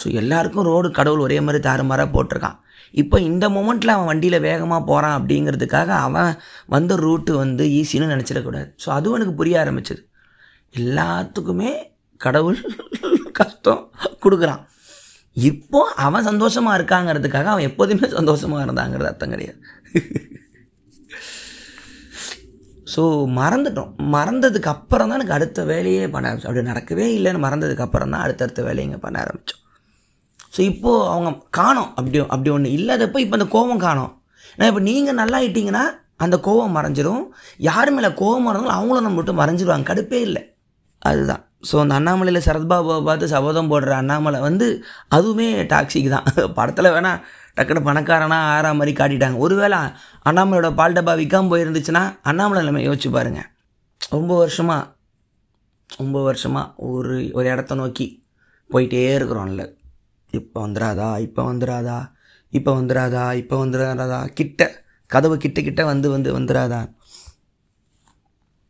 ஸோ 0.00 0.06
எல்லாருக்கும் 0.12 0.66
ரோடு 0.70 0.88
கடவுள் 0.90 1.24
ஒரே 1.26 1.38
மாதிரி 1.40 1.60
தாறுமாறாக 1.68 2.08
போட்டிருக்கான். 2.14 2.58
இப்போ 2.94 3.16
இந்த 3.20 3.44
மூமெண்ட்டில் 3.48 3.94
அவன் 3.94 4.10
வண்டியில் 4.10 4.44
வேகமாக 4.48 4.82
போகிறான் 4.84 5.16
அப்படிங்கிறதுக்காக 5.18 5.90
அவன் 6.06 6.32
வந்த 6.66 6.96
ரூட்டு 6.96 7.32
வந்து 7.36 7.64
ஈஸின்னு 7.78 8.12
நினச்சிடக்கூடாது. 8.14 8.68
ஸோ 8.84 8.88
அதுவும் 8.88 9.16
எனக்கு 9.18 9.38
புரிய 9.40 9.56
ஆரம்பிச்சது. 9.64 10.02
எல்லாத்துக்குமே 10.74 11.70
கடவுள் 12.20 12.58
கஷ்டம் 13.38 13.82
கொடுக்குறான். 14.24 14.62
இப்போ 15.36 15.80
அவன் 16.06 16.28
சந்தோஷமாக 16.30 16.78
இருக்காங்கிறதுக்காக 16.78 17.48
அவன் 17.54 17.68
எப்போதுமே 17.70 18.08
சந்தோஷமாக 18.18 18.64
இருந்தாங்கிறது 18.66 19.10
அர்த்தம் 19.10 19.34
கிடையாது. 19.34 19.58
ஸோ 22.92 23.02
மறந்துட்டோம். 23.40 23.90
மறந்ததுக்கு 24.14 24.70
அப்புறம் 24.74 25.08
தான் 25.08 25.18
எனக்கு 25.18 25.36
அடுத்த 25.36 25.64
வேலையே 25.72 26.04
பண்ண 26.14 26.28
ஆரம்பிச்சோம். 26.28 26.50
அப்படி 26.50 26.70
நடக்கவே 26.72 27.06
இல்லைன்னு 27.16 27.44
மறந்ததுக்கு 27.46 27.84
அப்புறம் 27.86 28.12
தான் 28.14 28.24
அடுத்தடுத்த 28.26 28.62
வேலைங்க 28.68 28.98
பண்ண 29.04 29.18
ஆரம்பித்தோம் 29.24 29.60
ஸோ 30.54 30.60
இப்போது 30.70 31.06
அவங்க 31.12 31.30
காணோம். 31.58 31.90
அப்படி 31.98 32.18
அப்படி 32.34 32.50
ஒன்று 32.56 32.76
இல்லாதப்போ 32.78 33.18
இப்போ 33.24 33.36
அந்த 33.38 33.48
கோபம் 33.56 33.84
காணோம். 33.86 34.12
ஏன்னா 34.56 34.68
இப்போ 34.70 34.82
நீங்கள் 34.88 35.18
நல்லா 35.20 35.38
ஆயிட்டீங்கன்னா 35.42 35.84
அந்த 36.24 36.36
கோபம் 36.46 36.74
மறைஞ்சிரும். 36.78 37.22
யார் 37.68 37.90
மேலே 37.96 38.10
கோபம் 38.20 38.46
மறந்தாலும் 38.48 38.76
அவங்களும் 38.78 39.06
நம்ம 39.06 39.18
விட்டு 39.20 39.40
மறைஞ்சிருவாங்க. 39.40 39.86
கடுப்பே 39.90 40.20
இல்லை. 40.28 40.42
அதுதான். 41.10 41.42
ஸோ 41.68 41.74
அந்த 41.82 41.94
அண்ணாமலையில் 41.98 42.44
சரத்பாபாவை 42.46 43.02
பார்த்து 43.08 43.32
சபதம் 43.32 43.70
போடுற 43.72 43.92
அண்ணாமலை 44.02 44.38
வந்து 44.48 44.66
அதுவுமே 45.16 45.48
டாக்ஸிக் 45.72 46.14
தான். 46.14 46.26
படத்தில் 46.58 46.94
வேணால் 46.96 47.20
டக்குன்னு 47.56 47.86
பணக்காரனா 47.88 48.38
ஆறா 48.54 48.70
மாதிரி 48.78 48.92
காட்டிட்டாங்க. 48.98 49.38
ஒருவேளை 49.38 49.78
அண்ணாமலையோட 50.28 50.74
பால் 50.74 50.96
டப்பா 50.96 51.14
விற்காமல் 51.20 51.52
போயிருந்துச்சுன்னா 51.52 52.02
அண்ணாமலை 52.22 52.60
நிலைமை 52.60 52.82
யோசிச்சு 52.88 53.10
பாருங்கள் 53.10 53.48
ரொம்ப 54.00 54.36
வருஷமாக 54.36 54.82
ரொம்ப 55.90 56.22
வருஷமாக 56.22 56.86
ஒரு 56.90 57.16
ஒரு 57.32 57.46
இடத்த 57.48 57.74
நோக்கி 57.74 58.06
போயிட்டே 58.70 59.02
இருக்கிறோம்ல 59.18 59.64
இப்போ 60.30 60.58
வந்துடாதா 60.66 61.08
இப்போ 61.26 61.42
வந்துடாதா 61.52 61.98
இப்போ 62.52 62.70
வந்துடாதா 62.80 63.24
இப்போ 63.42 63.56
வந்துடாதா 63.64 64.20
கிட்ட 64.34 64.70
கதவு 65.10 65.36
கிட்ட 65.36 65.60
கிட்ட 65.62 65.84
வந்து 65.84 66.10
வந்து 66.10 66.30
வந்துடாதா 66.38 66.80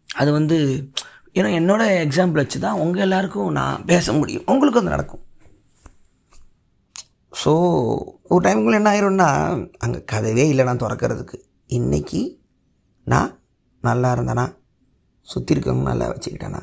அது 0.09 0.33
வந்து 0.33 0.57
ஏன்னா 1.35 1.51
என்னோடய 1.59 2.01
எக்ஸாம்பிள் 2.07 2.43
வச்சு 2.43 2.59
தான் 2.59 2.79
உங்கள் 2.79 3.03
எல்லாருக்கும் 3.03 3.53
நான் 3.53 3.85
பேச 3.87 4.13
முடியும். 4.13 4.47
உங்களுக்கும் 4.47 4.83
அது 4.83 4.95
நடக்கும். 4.95 5.23
ஸோ 7.33 7.53
ஒரு 8.23 8.49
டைமுக்குள்ள 8.49 8.75
என்ன 8.75 8.91
ஆயிரும்னா 8.93 9.29
அங்கே 9.79 10.05
கதவே 10.13 10.49
இல்லை 10.49 10.65
நான் 10.65 10.79
திறக்கிறதுக்கு. 10.79 11.37
இன்றைக்கி 11.69 12.41
நான் 13.05 13.41
நல்லா 13.81 14.15
இருந்தேனா 14.15 14.57
சுற்றி 15.23 15.55
இருக்கவங்க 15.55 15.83
நல்லா 15.83 16.07
வச்சுக்கிட்டேனா. 16.07 16.61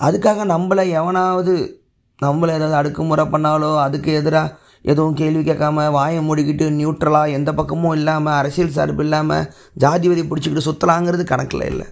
அதுக்காக 0.00 0.44
நம்மளை 0.44 0.88
எவனாவது 0.88 1.80
நம்மளை 2.22 2.50
ஏதாவது 2.50 2.76
அடுக்குமுறை 2.80 3.24
பண்ணாலோ 3.30 3.82
அதுக்கு 3.82 4.12
எதிராக 4.12 4.60
எதுவும் 4.82 5.14
கேள்வி 5.14 5.52
கேட்காம 5.52 5.90
வாயை 5.90 6.28
மூடிக்கிட்டு 6.28 6.70
நியூட்ரலாக 6.70 7.30
எந்த 7.30 7.54
பக்கமும் 7.54 7.92
இல்லாமல் 7.92 8.32
அரசியல் 8.32 8.70
சார்பு 8.70 9.02
இல்லாமல் 9.02 9.54
ஜாதி 9.74 10.08
பிடிச்சிக்கிட்டு 10.08 10.68
சுற்றலாங்கிறது 10.68 11.24
கணக்கில் 11.24 11.66
இல்லை. 11.66 11.86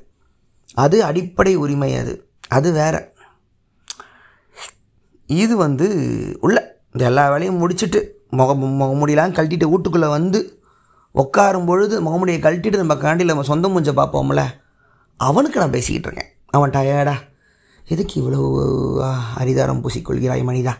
அது 0.74 1.04
அடிப்படை 1.04 1.54
உரிமை 1.56 1.96
அது. 1.96 2.30
அது 2.48 2.72
வேற. 2.72 3.12
இது 5.28 5.56
வந்து 5.56 5.86
உள்ள 6.40 6.69
இந்த 6.92 7.04
எல்லா 7.04 7.30
வேலையும் 7.30 7.60
முடிச்சுட்டு 7.60 8.00
முக 8.30 8.54
முகமுடியெல்லாம் 8.54 9.36
கழட்டிட்டு 9.36 9.66
வீட்டுக்குள்ளே 9.72 10.08
வந்து 10.08 10.60
உட்காரும் 11.14 11.66
பொழுது 11.66 11.94
முகமுடியை 12.06 12.38
கழட்டிட்டு 12.42 12.76
நம்ம 12.76 12.94
காண்டியில் 12.94 13.32
நம்ம 13.32 13.42
சொந்த 13.42 13.68
மூஞ்சை 13.68 13.94
பார்ப்போம்ல 13.96 14.42
அவனுக்கு 15.16 15.58
நான் 15.58 15.70
பேசிக்கிட்டு 15.70 16.08
இருக்கேன். 16.08 16.32
அவன் 16.50 16.70
டயர்டா 16.70 17.14
எதுக்கு 17.88 18.14
இவ்வளோ 18.20 18.40
அரிதாரம் 19.38 19.82
பூசிக்கொள்கிறாய் 19.84 20.42
மனிதா? 20.50 20.74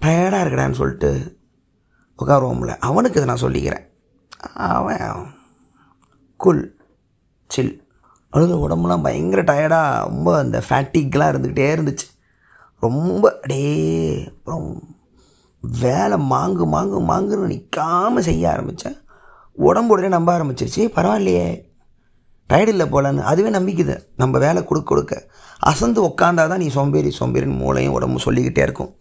டயர்டாக 0.00 0.44
இருக்கடான்னு 0.44 0.80
சொல்லிட்டு 0.80 1.10
உட்காருவோம்ல 2.18 2.76
அவனுக்கு 2.78 3.22
இதை 3.22 3.34
நான் 3.34 3.44
சொல்லிக்கிறேன். 3.46 3.84
அவன் 4.54 5.34
குல் 6.36 6.62
சில் 7.48 7.74
அழுத 8.30 8.54
உடம்புலாம் 8.54 9.02
பயங்கர 9.02 9.42
டயர்டாக 9.42 10.02
ரொம்ப 10.04 10.38
அந்த 10.38 10.62
ஃபேட்டிக்லாம் 10.68 11.32
இருந்துக்கிட்டே 11.32 11.68
இருந்துச்சு. 11.76 12.06
ரொம்ப 12.80 13.34
அப்படியே 13.34 14.32
ரொம்ப 14.44 14.80
வேலை 15.62 16.18
மாங்கு 16.18 16.64
மாங்கு 16.66 16.98
மாங்குன்னு 17.08 17.46
நிற்காமல் 17.46 18.22
செய்ய 18.22 18.50
ஆரம்பித்தேன் 18.50 18.96
உடம்பு 19.52 19.92
உடனே 19.92 20.08
நம்ப 20.08 20.38
ஆரம்பிச்சிருச்சு. 20.38 20.76
பரவாயில்லையே. 20.76 21.70
டயர்டு 22.48 22.68
இல்லை 22.68 22.86
போலன்னு. 22.86 23.20
அதுவே 23.20 23.50
நம்பிக்குது. 23.50 24.04
நம்ம 24.16 24.38
வேலை 24.38 24.64
கொடுக்க 24.64 24.88
கொடுக்க. 24.88 25.30
அசந்து 25.58 26.04
உக்காந்தா 26.04 26.48
தான் 26.48 26.58
நீ 26.58 26.68
சோம்பேறி 26.68 27.16
சோம்பேறின்னு 27.20 27.56
மூளையும் 27.56 27.92
உடம்பு 27.92 28.18
சொல்லிக்கிட்டே 28.18 28.62
இருக்கும். 28.62 28.94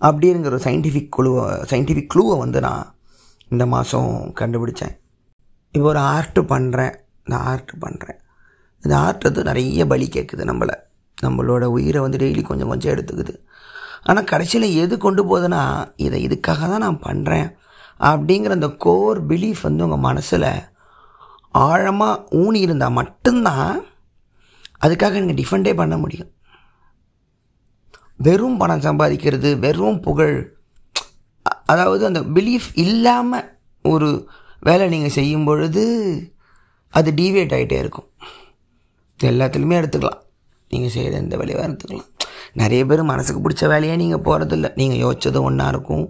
அப்படிங்கிற 0.00 0.44
ஒரு 0.44 0.56
சயின்டிஃபிக் 0.56 1.08
குழுவை 1.08 1.44
சயின்டிஃபிக் 1.44 2.06
க்ளூவை 2.14 2.38
வந்து 2.38 2.60
நான் 2.60 2.94
இந்த 3.48 3.66
மாதம் 3.66 4.32
கண்டுபிடிச்சேன். 4.40 5.00
இப்போ 5.72 5.88
ஒரு 5.88 5.98
ஆர்ட்டு 5.98 6.40
பண்ணுறேன் 6.40 6.94
நான் 7.24 7.46
ஆர்ட்டு 7.46 7.84
பண்ணுறேன் 7.84 8.18
இந்த 8.82 8.96
ஆர்ட் 8.96 9.22
வந்து 9.22 9.42
நிறைய 9.42 9.86
பலி 9.86 10.08
கேட்குது 10.12 10.36
நம்மளை. 10.36 10.74
நம்மளோட 11.22 11.64
உயிரை 11.64 12.00
வந்து 12.00 12.18
டெய்லி 12.18 12.42
கொஞ்சம் 12.42 12.68
கொஞ்சம் 12.68 12.94
எடுத்துக்குது. 12.94 13.34
ஆனால் 14.06 14.28
கடைசியில் 14.32 14.76
எது 14.82 14.94
கொண்டு 15.04 15.22
போகுதுன்னா 15.30 15.62
இதை 16.06 16.18
இதுக்காக 16.26 16.68
தான் 16.72 16.84
நான் 16.86 17.04
பண்ணுறேன் 17.06 17.48
அப்படிங்கிற 18.10 18.56
அந்த 18.58 18.70
கோர் 18.86 19.20
பிலீஃப் 19.30 19.62
வந்து 19.66 19.84
உங்கள் 19.86 20.04
மனசில் 20.08 20.50
ஆழமாக 21.66 22.24
ஊனி 22.42 22.60
இருந்தால் 22.66 22.96
மட்டும்தான் 22.98 23.78
அதுக்காக 24.84 25.20
நீங்கள் 25.20 25.38
டிஃபெண்டே 25.40 25.72
பண்ண 25.80 25.94
முடியும். 26.02 26.30
வெறும் 28.26 28.58
பணம் 28.60 28.84
சம்பாதிக்கிறது 28.86 29.50
வெறும் 29.64 30.00
புகழ் 30.06 30.36
அதாவது 31.72 32.02
அந்த 32.10 32.20
பிலீஃப் 32.36 32.68
இல்லாமல் 32.84 33.48
ஒரு 33.84 34.10
வேலை 34.66 34.86
நீங்கள் 34.94 35.16
செய்யும் 35.18 35.46
பொழுது 35.48 35.84
அது 36.98 37.10
டீவியேட் 37.20 37.54
ஆகிட்டே 37.56 37.78
இருக்கும். 37.84 38.08
எல்லாத்துலேயுமே 39.18 39.78
எடுத்துக்கலாம். 39.80 40.22
நீங்கள் 40.70 40.94
செய்கிற 40.94 41.16
எந்த 41.24 41.36
வேலையாக 41.40 41.66
எடுத்துக்கலாம். 41.68 42.08
நிறைய 42.52 42.86
பேர் 42.86 43.02
மனசுக்கு 43.02 43.40
பிடிச்ச 43.44 43.68
வேலையே 43.68 43.96
நீங்கள் 43.96 44.24
போகிறதில்ல 44.26 44.68
நீங்கள் 44.74 45.02
யோசிச்சது 45.04 45.40
ஒன்றா 45.40 45.68
இருக்கும் 45.68 46.06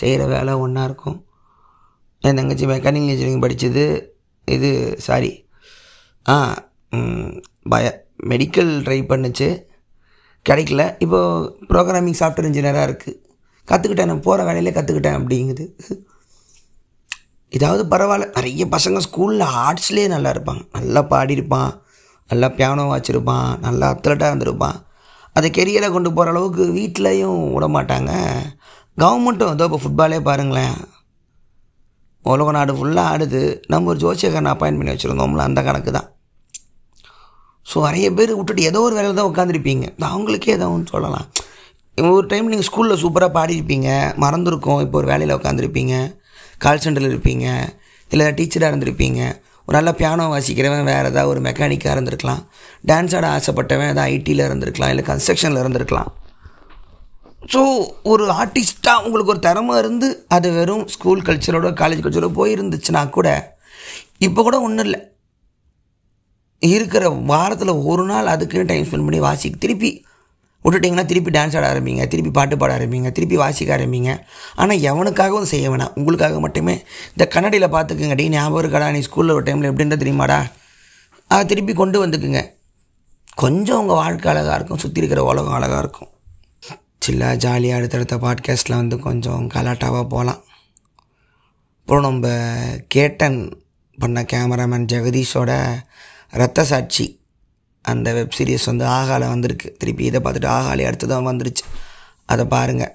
செய்கிற 0.00 0.26
வேலை 0.26 0.52
ஒன்றா 0.54 0.84
இருக்கும். 0.84 1.24
என் 2.20 2.38
தங்கச்சி 2.38 2.66
மெக்கானிக்கல் 2.66 3.12
இன்ஜினியரிங் 3.14 3.44
படித்தது 3.44 3.84
இது 4.44 4.98
சாரி 4.98 5.46
ஆ 6.28 6.36
பய 7.72 7.86
மெடிக்கல் 8.30 8.72
ட்ரை 8.86 9.00
பண்ணுச்சு. 9.10 9.48
கிடைக்கல. 10.48 10.82
இப்போது 10.98 11.66
ப்ரோக்ராமிங் 11.70 12.18
சாஃப்ட்வேர் 12.20 12.48
இன்ஜினியராக 12.48 12.88
இருக்குது 12.88 13.18
கற்றுக்கிட்டேன் 13.68 14.10
நான் 14.10 14.20
போகிற 14.20 14.44
வேலையிலே 14.44 14.72
கற்றுக்கிட்டேன் 14.76 15.18
அப்படிங்குது. 15.18 15.64
இதாவது 17.52 17.82
பரவாயில்ல. 17.92 18.26
நிறைய 18.34 18.66
பசங்க 18.66 19.00
ஸ்கூலில் 19.06 19.44
ஆர்ட்ஸ்லேயே 19.64 20.08
நல்லா 20.08 20.30
இருப்பாங்க. 20.30 20.62
நல்லா 20.72 21.02
பாடியிருப்பான். 21.02 21.72
நல்லா 22.28 22.48
பியானோ 22.48 22.84
வச்சுருப்பான். 22.92 23.58
நல்லா 23.66 23.88
அத்லட்டாக 23.94 24.30
இருந்திருப்பான். 24.32 24.78
அதை 25.36 25.48
கெரியரை 25.58 25.88
கொண்டு 25.92 26.10
போகிற 26.16 26.32
அளவுக்கு 26.32 26.64
வீட்லேயும் 26.78 27.38
விட 27.54 27.66
மாட்டாங்க 27.76 28.12
கவர்மெண்ட்டும் 29.02 29.52
ஏதோ 29.54 29.66
இப்போ 29.68 29.80
ஃபுட்பாலே 29.82 30.18
பாருங்களேன். 30.28 30.74
உலக 32.24 32.50
நாடு 32.56 32.72
ஃபுல்லாக 32.78 33.12
ஆடுது. 33.12 33.42
நம்ம 33.72 33.88
ஒரு 33.92 33.98
ஜோசியக்காரன் 34.02 34.52
அப்பாயின் 34.52 34.78
பண்ணி 34.80 34.92
வச்சுருந்தோம்ல 34.94 35.46
அந்த 35.48 35.60
கணக்கு 35.68 35.92
தான் 35.98 36.08
ஸோ 37.70 37.76
நிறைய 37.86 38.06
பேர் 38.18 38.36
விட்டுட்டு 38.36 38.62
ஏதோ 38.70 38.78
ஒரு 38.86 38.94
வேலையில் 38.98 39.18
தான் 39.18 39.30
உட்காந்துருப்பீங்க 39.30 39.84
அவங்களுக்கே 40.10 40.54
எதாவது 40.56 40.92
சொல்லலாம். 40.94 41.26
ஒரு 41.98 42.26
டைம் 42.32 42.50
நீங்கள் 42.52 42.68
ஸ்கூலில் 42.68 43.00
சூப்பராக 43.02 43.32
பாடியிருப்பீங்க. 43.36 43.88
மறந்துருக்கோம். 44.24 44.80
இப்போ 44.84 44.96
ஒரு 45.00 45.08
வேலையில் 45.12 45.36
உட்காந்துருப்பீங்க 45.38 45.94
கால் 46.64 46.82
சென்டரில் 46.84 47.12
இருப்பீங்க. 47.12 47.46
இல்லை 48.10 48.26
டீச்சராக 48.38 48.70
இருந்திருப்பீங்க. 48.72 49.20
ஒரு 49.66 49.74
நல்ல 49.78 49.90
பியானோ 49.98 50.24
வாசிக்கிறவன் 50.32 50.88
வேறு 50.90 51.10
ஏதாவது 51.12 51.30
ஒரு 51.32 51.40
மெக்கானிக்காக 51.40 51.94
இருந்திருக்கலாம். 51.96 52.42
டான்ஸ் 52.90 53.14
ஆட 53.18 53.26
ஆசைப்பட்டவன் 53.36 53.92
ஏதாவது 53.92 54.10
ஐடியில் 54.14 54.46
இருந்திருக்கலாம் 54.48 54.92
இல்லை 54.94 55.04
கன்ஸ்ட்ரக்ஷனில் 55.10 55.62
இருந்திருக்கலாம். 55.62 56.10
ஸோ 57.52 57.60
ஒரு 58.10 58.24
ஆர்டிஸ்ட்டாக 58.40 59.04
உங்களுக்கு 59.06 59.32
ஒரு 59.34 59.40
திறமை 59.46 59.76
இருந்து 59.82 60.08
அது 60.36 60.48
வெறும் 60.58 60.84
ஸ்கூல் 60.94 61.24
கல்ச்சரோட 61.28 61.70
காலேஜ் 61.80 62.02
கல்ச்சரோட 62.04 62.30
போயிருந்துச்சுன்னா 62.40 63.02
கூட 63.16 63.28
இப்போ 64.26 64.40
கூட 64.42 64.56
ஒன்றும் 64.66 64.86
இல்லை. 64.88 65.00
இருக்கிற 66.62 67.04
வாரத்தில் 67.30 67.80
ஒரு 67.90 68.04
நாள் 68.10 68.32
அதுக்குன்னு 68.34 68.70
டைம் 68.70 68.86
ஸ்பெண்ட் 68.88 69.06
பண்ணி 69.06 69.20
வாசி 69.26 69.48
திருப்பி 69.62 69.90
விட்டுட்டிங்கன்னா 70.64 71.04
திருப்பி 71.04 71.30
டான்ஸ் 71.30 71.56
ஆட 71.56 71.74
ஆரம்பிங்க 71.74 72.06
திருப்பி 72.06 72.30
பாட்டு 72.30 72.56
பாட 72.56 72.78
ஆரம்பிங்க 72.78 73.12
திருப்பி 73.12 73.36
வாசிக்க 73.36 73.76
ஆரம்பிங்க. 73.76 74.20
ஆனால் 74.54 74.78
எவனுக்காகவும் 74.78 75.42
செய்ய 75.42 75.70
வேணாம். 75.70 75.92
உங்களுக்காக 75.94 76.40
மட்டுமே. 76.40 76.82
இந்த 77.08 77.26
கண்ணடியில் 77.26 77.68
பார்த்துக்குங்க 77.68 78.14
டீ 78.16 78.28
ஞாபகம் 78.28 78.62
இருக்காடா? 78.62 78.90
நீ 78.90 78.98
ஸ்கூலில் 78.98 79.32
ஒரு 79.32 79.42
டைமில் 79.42 79.70
எப்படின்ற 79.72 79.96
தெரியுமாடா? 79.96 80.50
அதை 81.28 81.46
திருப்பி 81.46 81.72
கொண்டு 81.72 82.06
வந்துக்குங்க. 82.06 82.50
கொஞ்சம் 83.34 83.78
உங்கள் 83.78 83.96
வாழ்க்கை 83.96 84.32
அழகாக 84.32 84.54
இருக்கும். 84.54 84.78
சுற்றி 84.78 84.98
இருக்கிற 84.98 85.24
உலகம் 85.24 85.52
அழகாக 85.52 85.78
இருக்கும். 85.78 86.08
சில்லாக 87.06 87.34
ஜாலியாக 87.36 87.78
அடுத்தடுத்த 87.78 88.16
பாட்காஸ்ட்டில் 88.16 88.80
வந்து 88.80 88.98
கொஞ்சம் 88.98 89.50
கலாட்டாவாக 89.54 90.04
போகலாம் 90.04 90.44
அப்புறம் 91.80 92.02
நம்ம 92.02 92.28
கேட்டன் 92.94 93.56
பண்ண 93.98 94.22
கேமராமேன் 94.22 94.86
ஜெகதீஷோட 94.92 95.74
ரத்த 96.30 96.64
சாட்சி. 96.64 97.21
அந்த 97.84 98.12
வெப் 98.12 98.36
சீரிஸ் 98.38 98.66
வந்து 98.66 98.84
ஆகால 98.84 99.28
வந்திருக்கு. 99.28 99.76
திருப்பி 99.78 100.04
இதை 100.04 100.20
பார்த்துட்டு 100.20 100.50
ஆகாலே 100.56 100.88
அடுத்ததான் 100.88 101.28
வந்துருச்சு. 101.30 101.64
அதை 102.26 102.44
பாருங்கள் 102.46 102.92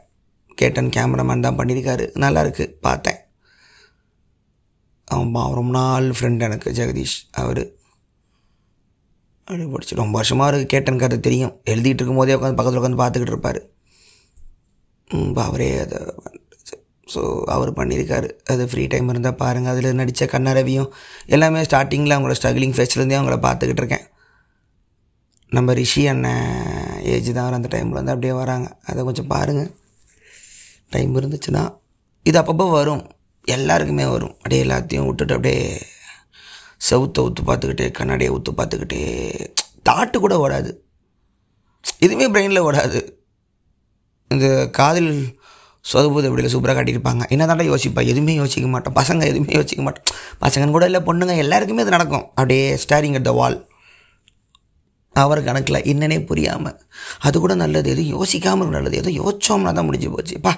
கேட்டன் 0.56 0.90
கேமராமேன் 0.90 1.46
தான் 1.46 1.58
பண்ணியிருக்காரு. 1.60 2.06
நல்லாயிருக்கு 2.16 2.66
பார்த்தேன். 2.82 3.20
ஆமாம் 5.08 5.54
ரொம்ப 5.54 5.72
நாள் 5.72 6.08
ஃப்ரெண்ட் 6.12 6.46
எனக்கு 6.48 6.72
ஜெகதீஷ் 6.72 7.18
அவர். 7.32 7.64
அப்படி 9.48 9.66
படிச்சு. 9.66 9.96
ரொம்ப 9.96 10.12
வருஷமாக 10.12 10.50
இருக்குது 10.50 10.74
கேட்டன் 10.74 10.98
கதை 10.98 11.20
தெரியும். 11.20 11.54
எழுதிட்டு 11.66 12.02
இருக்கும்போதே 12.02 12.36
உட்காந்து 12.38 12.58
பக்கத்தில் 12.58 12.82
உட்காந்து 12.82 13.02
பார்த்துக்கிட்டு 13.04 13.36
இருப்பார். 13.36 13.62
ம், 15.10 15.36
அவரே 15.36 15.80
அதை 15.80 16.00
ஸோ 17.14 17.22
அவர் 17.46 17.70
பண்ணியிருக்காரு. 17.74 18.30
அது 18.52 18.64
ஃப்ரீ 18.68 18.88
டைம் 18.88 19.10
இருந்தால் 19.10 19.36
பாருங்கள் 19.36 19.72
அதில் 19.74 19.96
நடித்த 19.96 20.26
கண்ணரவியும் 20.26 20.90
எல்லாமே 21.26 21.62
ஸ்டார்டிங்கில் 21.62 22.16
அவங்களோட 22.16 22.38
ஸ்ட்ரகிளிங் 22.40 22.76
ஃபேஸ்லேருந்தே 22.78 23.18
அவங்கள 23.20 23.38
பார்த்துக்கிட்டு 23.48 23.84
இருக்கேன். 23.84 24.06
நம்ம 25.56 25.74
ரிஷி 25.74 26.02
அண்ணன் 26.08 27.04
ஏஜ் 27.12 27.30
தான் 27.34 27.54
அந்த 27.58 27.70
டைமில் 27.74 27.98
வந்து 27.98 28.14
அப்படியே 28.14 28.34
வராங்க. 28.40 28.68
அதை 28.90 29.04
கொஞ்சம் 29.04 29.28
பாருங்கள் 29.28 29.70
டைம் 30.90 31.14
இருந்துச்சுன்னா 31.20 31.64
இது 32.24 32.38
அப்பப்போ 32.42 32.66
வரும். 32.72 33.04
எல்லாருக்குமே 33.56 34.06
வரும். 34.06 34.34
அப்படியே 34.36 34.64
எல்லாத்தையும் 34.64 35.06
விட்டுட்டு 35.06 35.36
அப்படியே 35.38 35.62
செவுத்தை 36.90 37.20
ஊற்று 37.26 37.44
பார்த்துக்கிட்டே 37.50 37.92
கண்ணாடியை 37.92 38.32
ஊற்று 38.34 38.52
பார்த்துக்கிட்டே 38.58 39.02
தாட்டு 39.90 40.18
கூட 40.18 40.36
ஓடாது. 40.48 40.72
எதுவுமே 42.00 42.28
பிரெயினில் 42.34 42.66
ஓடாது. 42.70 43.00
இந்த 44.34 44.48
காதல் 44.80 45.12
சொதபூத 45.94 46.28
எப்படியில் 46.30 46.54
சூப்பராக 46.54 46.76
காட்டியிருப்பாங்க. 46.78 47.24
என்ன 47.34 47.44
தாண்டா 47.46 47.66
யோசிப்பா? 47.72 48.02
எதுவுமே 48.12 48.34
யோசிக்க 48.34 48.68
மாட்டோம். 48.68 48.96
பசங்க 48.96 49.24
எதுவுமே 49.32 49.54
யோசிக்க 49.54 49.82
மாட்டோம். 49.84 50.06
பசங்கன்னு 50.42 50.76
கூட 50.78 50.86
இல்லை 50.86 51.02
பொண்ணுங்க 51.02 51.36
எல்லாருக்குமே 51.46 51.82
இது 51.82 51.96
நடக்கும். 51.98 52.26
அப்படியே 52.30 52.80
ஸ்டாரிங் 52.88 53.18
அட் 53.20 53.28
த 53.30 53.32
வால் 53.32 53.58
அவர் 55.22 55.40
கணக்கில் 55.48 55.86
என்னன்னே 55.92 56.18
புரியாமல் 56.30 56.80
அது 57.28 57.36
கூட 57.44 57.54
நல்லது 57.64 57.88
எதுவும் 57.94 58.14
யோசிக்காமல் 58.16 58.76
நல்லது. 58.76 59.00
எதுவும் 59.02 59.20
யோசிச்சோம்னா 59.22 59.72
தான் 59.78 59.88
முடிஞ்சு 59.90 60.10
போச்சுப்பா 60.16 60.54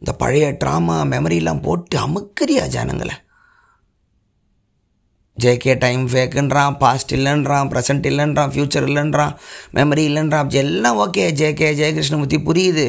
இந்த 0.00 0.12
பழைய 0.22 0.46
ட்ராமா 0.62 0.96
மெமரிலாம் 1.12 1.64
போட்டு 1.66 1.96
அமுக்கிறியா 2.06 2.64
ஜனங்களை. 2.76 3.16
ஜேகே 5.42 5.72
டைம் 5.84 6.02
ஃபேக்குன்றான் 6.12 6.74
பாஸ்ட் 6.82 7.12
இல்லைன்றான் 7.16 7.70
ப்ரெசன்ட் 7.72 8.04
இல்லைன்றான் 8.10 8.50
ஃப்யூச்சர் 8.54 8.86
இல்லைன்றான் 8.88 9.32
மெமரி 9.76 10.02
இல்லைன்றான். 10.10 10.50
எல்லாம் 10.62 10.98
ஓகே 11.04 11.24
ஜேகே 11.40 11.68
ஜெயகிருஷ்ணமூர்த்தி 11.80 12.38
புரியுது. 12.48 12.88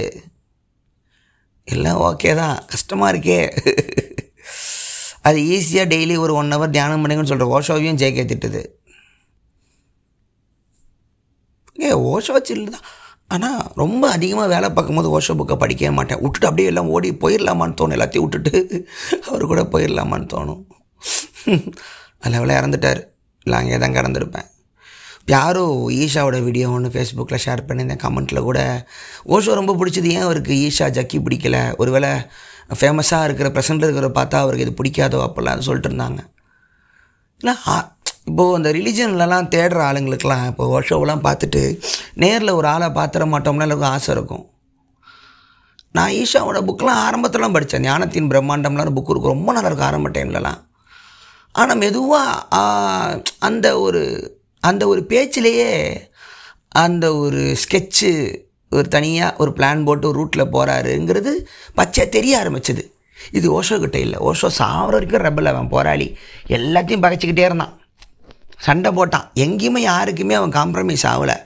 எல்லாம் 1.74 2.00
ஓகே 2.10 2.32
தான். 2.42 2.58
கஷ்டமாக 2.74 3.12
இருக்கே. 3.14 3.40
அது 5.28 5.40
ஈஸியாக 5.54 5.92
டெய்லி 5.94 6.16
ஒரு 6.26 6.34
ஒன் 6.42 6.54
ஹவர் 6.56 6.76
தியானம் 6.76 7.02
பண்ணுங்கன்னு 7.04 7.32
சொல்கிற 7.32 7.48
ஓஷோவையும் 7.58 8.00
ஜேகே 8.02 8.26
திட்டுது. 8.32 8.62
ஏ 11.86 11.90
ஓஷோ 12.14 12.36
சில்லு 12.50 12.70
தான் 12.76 12.88
ஆனால் 13.36 13.62
ரொம்ப 13.82 14.04
அதிகமாக 14.16 14.50
வேலை 14.54 14.68
பார்க்கும்போது 14.78 15.10
ஓஷோ 15.18 15.34
புக்கை 15.40 15.56
படிக்கவே 15.62 15.92
மாட்டேன். 16.00 16.20
விட்டுட்டு 16.24 16.50
அப்படியே 16.50 16.70
எல்லாம் 16.72 16.90
ஓடி 16.96 17.10
போயிடலாமான்னு 17.24 17.78
தோணும். 17.80 17.96
எல்லாத்தையும் 17.98 18.26
விட்டுட்டு 18.26 18.54
அவர் 19.30 19.50
கூட 19.52 19.62
போயிடலாமான்னு 19.74 20.28
தோணும். 20.34 20.62
அதில் 22.22 22.38
எவ்வளோ 22.42 22.54
இறந்துட்டார். 22.60 23.02
இல்லை 23.46 23.58
அங்கே 23.62 23.80
தான் 23.84 23.98
கிடந்திருப்பேன் 23.98 24.50
யாரோ 25.34 25.64
ஈஷாவோட 26.02 26.38
வீடியோ 26.48 26.66
ஒன்று 26.76 26.90
ஃபேஸ்புக்கில் 26.96 27.44
ஷேர் 27.46 27.68
பண்ணியிருந்தேன். 27.68 28.02
கமெண்ட்டில் 28.04 28.46
கூட 28.48 28.60
ஓஷோ 29.36 29.54
ரொம்ப 29.60 29.74
பிடிச்சது. 29.80 30.10
ஏன் 30.18 30.26
அவருக்கு 30.28 30.54
ஈஷா 30.66 30.88
ஜக்கி 30.98 31.20
பிடிக்கல? 31.28 31.58
ஒருவேளை 31.82 32.12
ஃபேமஸாக 32.82 33.28
இருக்கிற 33.28 33.50
ப்ரெசென்ட்டில் 33.56 33.88
இருக்கிற 33.90 34.10
பார்த்தா 34.20 34.44
அவருக்கு 34.44 34.66
இது 34.68 34.78
பிடிக்காதோ 34.82 35.20
அப்போல்லாம் 35.26 35.68
சொல்லிட்டு 35.70 35.92
இருந்தாங்க. 35.92 36.22
இல்லை 37.42 37.56
இப்போது 38.30 38.56
அந்த 38.58 38.70
ரிலிஜன்லலாம் 38.78 39.50
தேடுற 39.56 39.80
ஆளுங்களுக்கெலாம் 39.90 40.46
இப்போ 40.52 40.66
ஓஷோவெல்லாம் 40.76 41.26
பார்த்துட்டு 41.28 41.62
நேரில் 42.24 42.58
ஒரு 42.60 42.68
ஆளை 42.74 42.88
பார்த்துட 43.00 43.26
மாட்டோம்னா 43.34 43.66
எல்லாருக்கும் 43.68 43.94
ஆசை 43.96 44.12
இருக்கும். 44.16 44.46
நான் 45.98 46.16
ஈஷாவோட 46.22 46.60
புக்கெலாம் 46.70 47.04
ஆரம்பத்திலாம் 47.08 47.56
படித்தேன் 47.56 47.86
ஞானத்தின் 47.90 48.32
பிரம்மாண்டம்லாம் 48.32 48.96
புக் 48.98 49.12
இருக்கும் 49.14 49.34
ரொம்ப 49.36 49.52
நல்லா 49.54 49.70
இருக்கும் 49.70 49.90
ஆரம்ப 49.90 50.10
டைம்லலாம் 50.18 50.60
ஆனால் 51.62 51.80
மெதுவாக 51.84 52.64
அந்த 53.50 53.68
ஒரு 53.86 54.02
அந்த 54.70 54.84
ஒரு 54.94 55.02
பேச்சிலேயே 55.12 55.70
அந்த 56.84 57.06
ஒரு 57.24 57.42
ஸ்கெட்சு 57.64 58.12
ஒரு 58.76 58.88
தனியாக 58.96 59.38
ஒரு 59.42 59.52
பிளான் 59.58 59.86
போட்டு 59.88 60.08
ஒரு 60.10 60.18
ரூட்டில் 60.20 60.52
போகிறாருங்கிறது 60.56 61.32
பச்சை 61.80 62.04
தெரிய 62.16 62.34
ஆரம்பிச்சது. 62.42 62.84
இது 63.38 63.48
ஓஷோ 63.58 63.76
கிட்டே 63.80 64.00
இல்லை. 64.06 64.18
ஓஷோ 64.30 64.48
சாவர 64.60 64.94
வரைக்கும் 64.96 65.26
ரெபல் 65.28 65.52
அவன் 65.52 65.74
போராளி. 65.74 66.08
எல்லாத்தையும் 66.58 67.04
பகைச்சிக்கிட்டே 67.06 67.46
இருந்தான். 67.50 67.74
சண்டை 68.66 68.92
போட்டான். 68.92 69.28
எங்கேயுமே 69.36 69.78
யாருக்குமே 69.78 70.34
அவன் 70.34 70.56
காம்ப்ரமைஸ் 70.60 71.06
ஆகலை. 71.08 71.38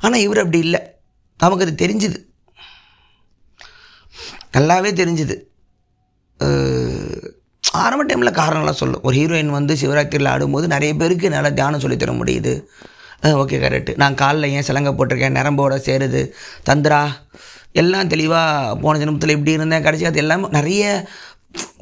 ஆனால் 0.00 0.20
இவர் 0.20 0.38
அப்படி 0.38 0.58
இல்லை. 0.58 0.80
நமக்கு 1.38 1.66
அது 1.66 1.86
தெரிஞ்சுது. 1.86 2.18
நல்லாவே 4.56 4.90
தெரிஞ்சுது. 5.00 5.36
ஆரம்ப 7.72 8.04
டைமில் 8.06 8.34
காரணம்லாம் 8.34 8.80
சொல்லும். 8.80 9.02
ஒரு 9.02 9.16
ஹீரோயின் 9.16 9.54
வந்து 9.58 9.74
சிவராத்திரியில் 9.74 10.28
ஆடும்போது 10.28 10.66
நிறைய 10.66 10.94
பேருக்கு 10.94 11.30
என்னால் 11.30 11.54
தியானம் 11.54 11.80
சொல்லித் 11.80 11.98
தர 11.98 12.12
முடியுது. 12.12 12.62
ஓகே 13.22 13.56
கரெக்டு 13.64 13.96
நான் 13.96 14.14
காலில் 14.14 14.50
ஏன் 14.50 14.66
சிலங்க 14.66 14.90
போட்டிருக்கேன்? 14.92 15.36
நரம்போட 15.38 15.74
சேருது. 15.88 16.30
தந்திரா 16.70 17.08
எல்லாம் 17.72 18.08
தெளிவாக 18.08 18.76
போன 18.76 18.98
ஜென்மத்தில் 18.98 19.34
இப்படி 19.34 19.52
இருந்தேன். 19.52 19.82
கடைசி 19.82 20.04
அது 20.04 20.16
எல்லாமே 20.16 20.48
நிறைய 20.50 21.08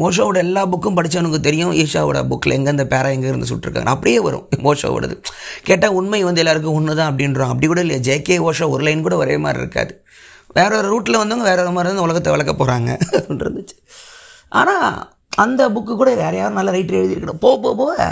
ஓஷோவோட 0.04 0.38
எல்லா 0.46 0.62
புக்கும் 0.72 0.96
படித்தவனுக்கு 0.98 1.40
தெரியும். 1.46 1.72
ஈஷாவோட 1.82 2.20
புக்கில் 2.30 2.54
எங்கேருந்து 2.56 2.86
பேரா 2.92 3.08
எங்கேருந்து 3.16 3.50
சுட்டிருக்காங்க. 3.50 3.90
அப்படியே 3.94 4.20
வரும் 4.26 4.46
ஓஷோவோடது 4.70 5.16
கேட்டால் 5.68 5.96
உண்மை 5.98 6.20
வந்து 6.28 6.42
எல்லாருக்கும் 6.42 6.76
ஒன்று 6.78 6.98
தான் 7.00 7.10
அப்படின்றோம் 7.12 7.50
அப்படி 7.52 7.66
கூட 7.66 7.80
இல்லையா. 7.86 8.00
ஜேகே 8.08 8.38
ஓஷோ 8.48 8.68
ஒரு 8.74 8.82
லைன் 8.88 9.04
கூட 9.06 9.16
ஒரே 9.16 9.36
மாதிரி 9.46 9.62
இருக்காது. 9.64 9.92
வேற 10.58 10.70
ஒரு 10.78 10.88
ரூட்டில் 10.92 11.20
வந்தவங்க 11.22 11.48
வேற 11.50 11.60
ஒரு 11.64 11.72
மாதிரி 11.72 11.90
வந்து 11.92 12.06
உலகத்தை 12.06 12.32
வளர்க்க 12.32 12.54
போகிறாங்க 12.60 12.90
அப்படின்னு 13.10 13.44
இருந்துச்சு. 13.46 13.76
ஆனால் 14.48 14.94
அந்த 15.36 15.68
புக்கு 15.74 15.92
கூட 15.96 16.14
வேறு 16.14 16.36
யாரும் 16.36 16.58
நல்ல 16.60 16.70
ரைட்டர் 16.76 17.00
எழுதியிருக்கணும். 17.00 17.42
போக 17.44 17.54
போக 17.60 17.74
போக 17.82 18.08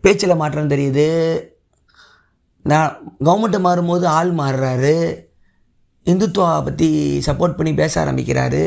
பேச்சில் 0.00 0.40
மாற்றம் 0.42 0.70
தெரியுது. 0.70 1.08
நான் 2.64 3.16
கவர்மெண்ட்டை 3.24 3.60
மாறும்போது 3.66 4.04
ஆள் 4.18 4.30
மாறுறாரு. 4.34 4.94
இந்துத்துவா 6.06 6.52
பற்றி 6.64 6.88
சப்போர்ட் 7.26 7.58
பண்ணி 7.58 7.74
பேச 7.74 7.94
ஆரம்பிக்கிறாரு. 8.04 8.64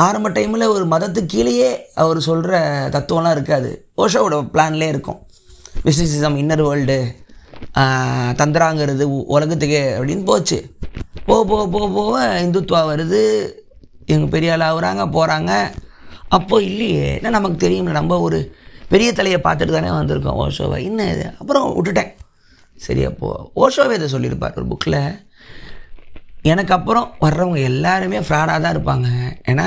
ஆரம்ப 0.00 0.30
டைமில் 0.30 0.68
ஒரு 0.68 0.86
மதத்துக்கு 0.86 1.26
கீழேயே 1.26 1.90
அவர் 1.94 2.20
சொல்கிற 2.20 2.88
தத்துவம்லாம் 2.88 3.30
இருக்காது. 3.30 3.88
ஓஷோவோட 3.96 4.48
பிளான்லேயே 4.52 4.88
இருக்கும். 4.88 5.26
மிஸ்டிசிசம் 5.84 6.36
இன்னர் 6.38 6.68
வேர்ல்டு 6.68 7.14
தந்திராங்கிறது 8.36 9.02
உ- 9.02 9.24
உலகத்துக்கே 9.26 9.92
அப்படின்னு 9.92 10.24
போச்சு. 10.24 10.74
போக 11.26 11.44
போக 11.44 11.68
போக 11.68 11.92
போக 11.94 12.40
இந்துத்துவா 12.42 12.96
வருது. 12.96 13.52
இவங்க 14.06 14.26
பெரிய 14.30 14.56
ஆள் 14.58 14.74
ஆகுறாங்க 14.74 15.00
போகிறாங்க 15.00 15.70
அப்போது 16.28 16.64
இல்லையே. 16.64 17.14
என்ன 17.14 17.28
நமக்கு 17.28 17.56
தெரியும் 17.56 17.86
நம்ம 17.86 18.20
ஒரு 18.20 18.54
பெரிய 18.88 19.12
தலையை 19.12 19.40
பார்த்துட்டு 19.40 19.72
தானே 19.72 19.88
வந்திருக்கோம் 19.88 20.48
ஓஷோவை. 20.48 20.76
இன்னும் 20.76 21.08
இது? 21.08 21.30
அப்புறம் 21.38 21.84
விட்டுட்டேன். 21.84 22.12
சரி 22.76 23.04
அப்போது 23.04 23.42
ஓஷோவே 23.56 23.94
இதை 23.94 24.08
சொல்லியிருப்பார் 24.08 24.54
ஒரு 24.54 24.66
புக்கில் 24.66 25.29
எனக்கு 26.52 26.72
அப்புறம் 26.76 27.08
வர்றவங்க 27.24 27.60
எல்லாருமே 27.70 28.20
ஃப்ராடாக 28.26 28.60
தான் 28.64 28.74
இருப்பாங்க. 28.76 29.08
ஏன்னா 29.52 29.66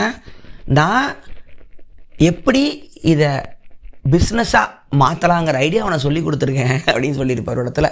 நான் 0.80 1.10
எப்படி 2.30 2.64
இதை 3.14 3.32
பிஸ்னஸாக 4.14 4.98
மாற்றலாங்கிற 5.02 5.60
ஐடியாவை 5.66 5.90
நான் 5.94 6.06
சொல்லி 6.06 6.22
கொடுத்துருக்கேன் 6.24 6.78
அப்படின்னு 6.92 7.20
சொல்லியிருப்பார் 7.20 7.60
ஒரு 7.62 7.66
இடத்துல. 7.66 7.90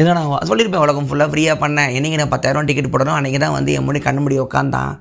ஏதோ 0.00 0.10
நான் 0.18 0.48
சொல்லியிருப்பேன் 0.50 0.84
உலகம் 0.86 1.08
ஃபுல்லாக 1.10 1.30
ஃப்ரீயாக 1.32 1.56
பண்ணேன் 1.62 1.92
என்றைக்கு 1.96 2.20
நான் 2.20 2.34
பத்தாயிரம் 2.34 2.68
டிக்கெட் 2.68 2.92
போடணும்? 2.94 3.16
அன்றைக்கி 3.18 3.38
தான் 3.44 3.56
வந்து 3.58 3.72
என் 3.76 3.86
முடி 3.88 4.00
கண்ணு 4.06 4.24
முடி 4.24 4.38
உட்காந்தான் 4.46 4.92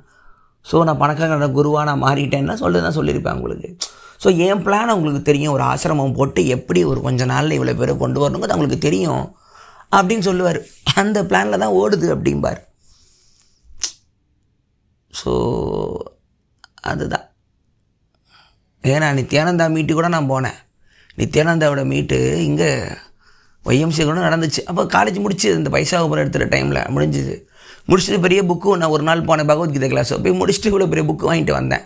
ஸோ 0.69 0.78
நான் 0.88 1.02
பணக்காரன 1.02 1.50
குருவாக 1.58 1.84
நான் 1.89 2.04
மாறிட்டேன்னா 2.06 2.56
சொல்லி 2.62 2.80
தான் 2.86 2.98
சொல்லியிருப்பேன் 2.98 3.38
உங்களுக்கு 3.39 3.69
ஸோ 4.24 4.30
என் 4.45 4.63
பிளான் 4.65 4.95
உங்களுக்கு 4.95 5.22
தெரியும். 5.30 5.54
ஒரு 5.58 5.63
ஆசிரமம் 5.72 6.15
போட்டு 6.17 6.41
எப்படி 6.56 6.82
ஒரு 6.91 7.00
கொஞ்ச 7.06 7.26
நாளில் 7.32 7.58
இவ்வளோ 7.58 7.76
பேரை 7.82 7.93
கொண்டு 8.02 8.19
வரணுங்கிறது 8.24 8.56
அவங்களுக்கு 8.56 8.88
தெரியும். 8.88 9.24
அப்படின்னு 9.98 10.26
சொல்லுவார். 10.28 10.60
அந்த 10.95 11.23
பிளானில் 11.23 11.62
தான் 11.63 11.75
ஓடுது 11.82 12.08
அப்படிம்பார். 12.15 12.62
ஸோ 15.19 15.32
அதுதான். 16.82 17.25
ஏன்னா 18.84 19.08
நித்யானந்தா 19.19 19.65
மீட்டு 19.75 19.93
கூட 19.93 20.08
நான் 20.08 20.32
போனேன். 20.32 20.58
நித்யானந்தாவோட 21.17 21.86
மீட்டு 21.86 22.43
இங்கே 22.43 22.69
ஒய்எம்சி 23.65 24.04
கூட 24.06 24.19
நடந்துச்சு. 24.28 24.62
அப்போ 24.69 24.84
காலேஜ் 24.84 25.19
முடிச்சு 25.23 25.56
இந்த 25.56 25.69
பைசா 25.69 26.04
உபரம் 26.06 26.23
எடுத்துகிற 26.23 26.47
டைமில் 26.54 26.80
முடிஞ்சுது. 26.95 27.36
முடிச்சுட்டு 27.88 28.19
பெரிய 28.19 28.43
புக்கு 28.43 28.78
நான் 28.78 28.89
ஒரு 28.89 29.04
நாள் 29.04 29.28
போனேன் 29.30 29.49
பகவத்கீதை 29.52 29.89
கிளாஸ் 29.89 30.13
போய் 30.25 30.39
முடிச்சுட்டு 30.41 30.71
இவ்வளோ 30.71 30.88
பெரிய 30.88 31.04
புக்கு 31.10 31.30
வாங்கிட்டு 31.30 31.52
வந்தேன். 31.52 31.86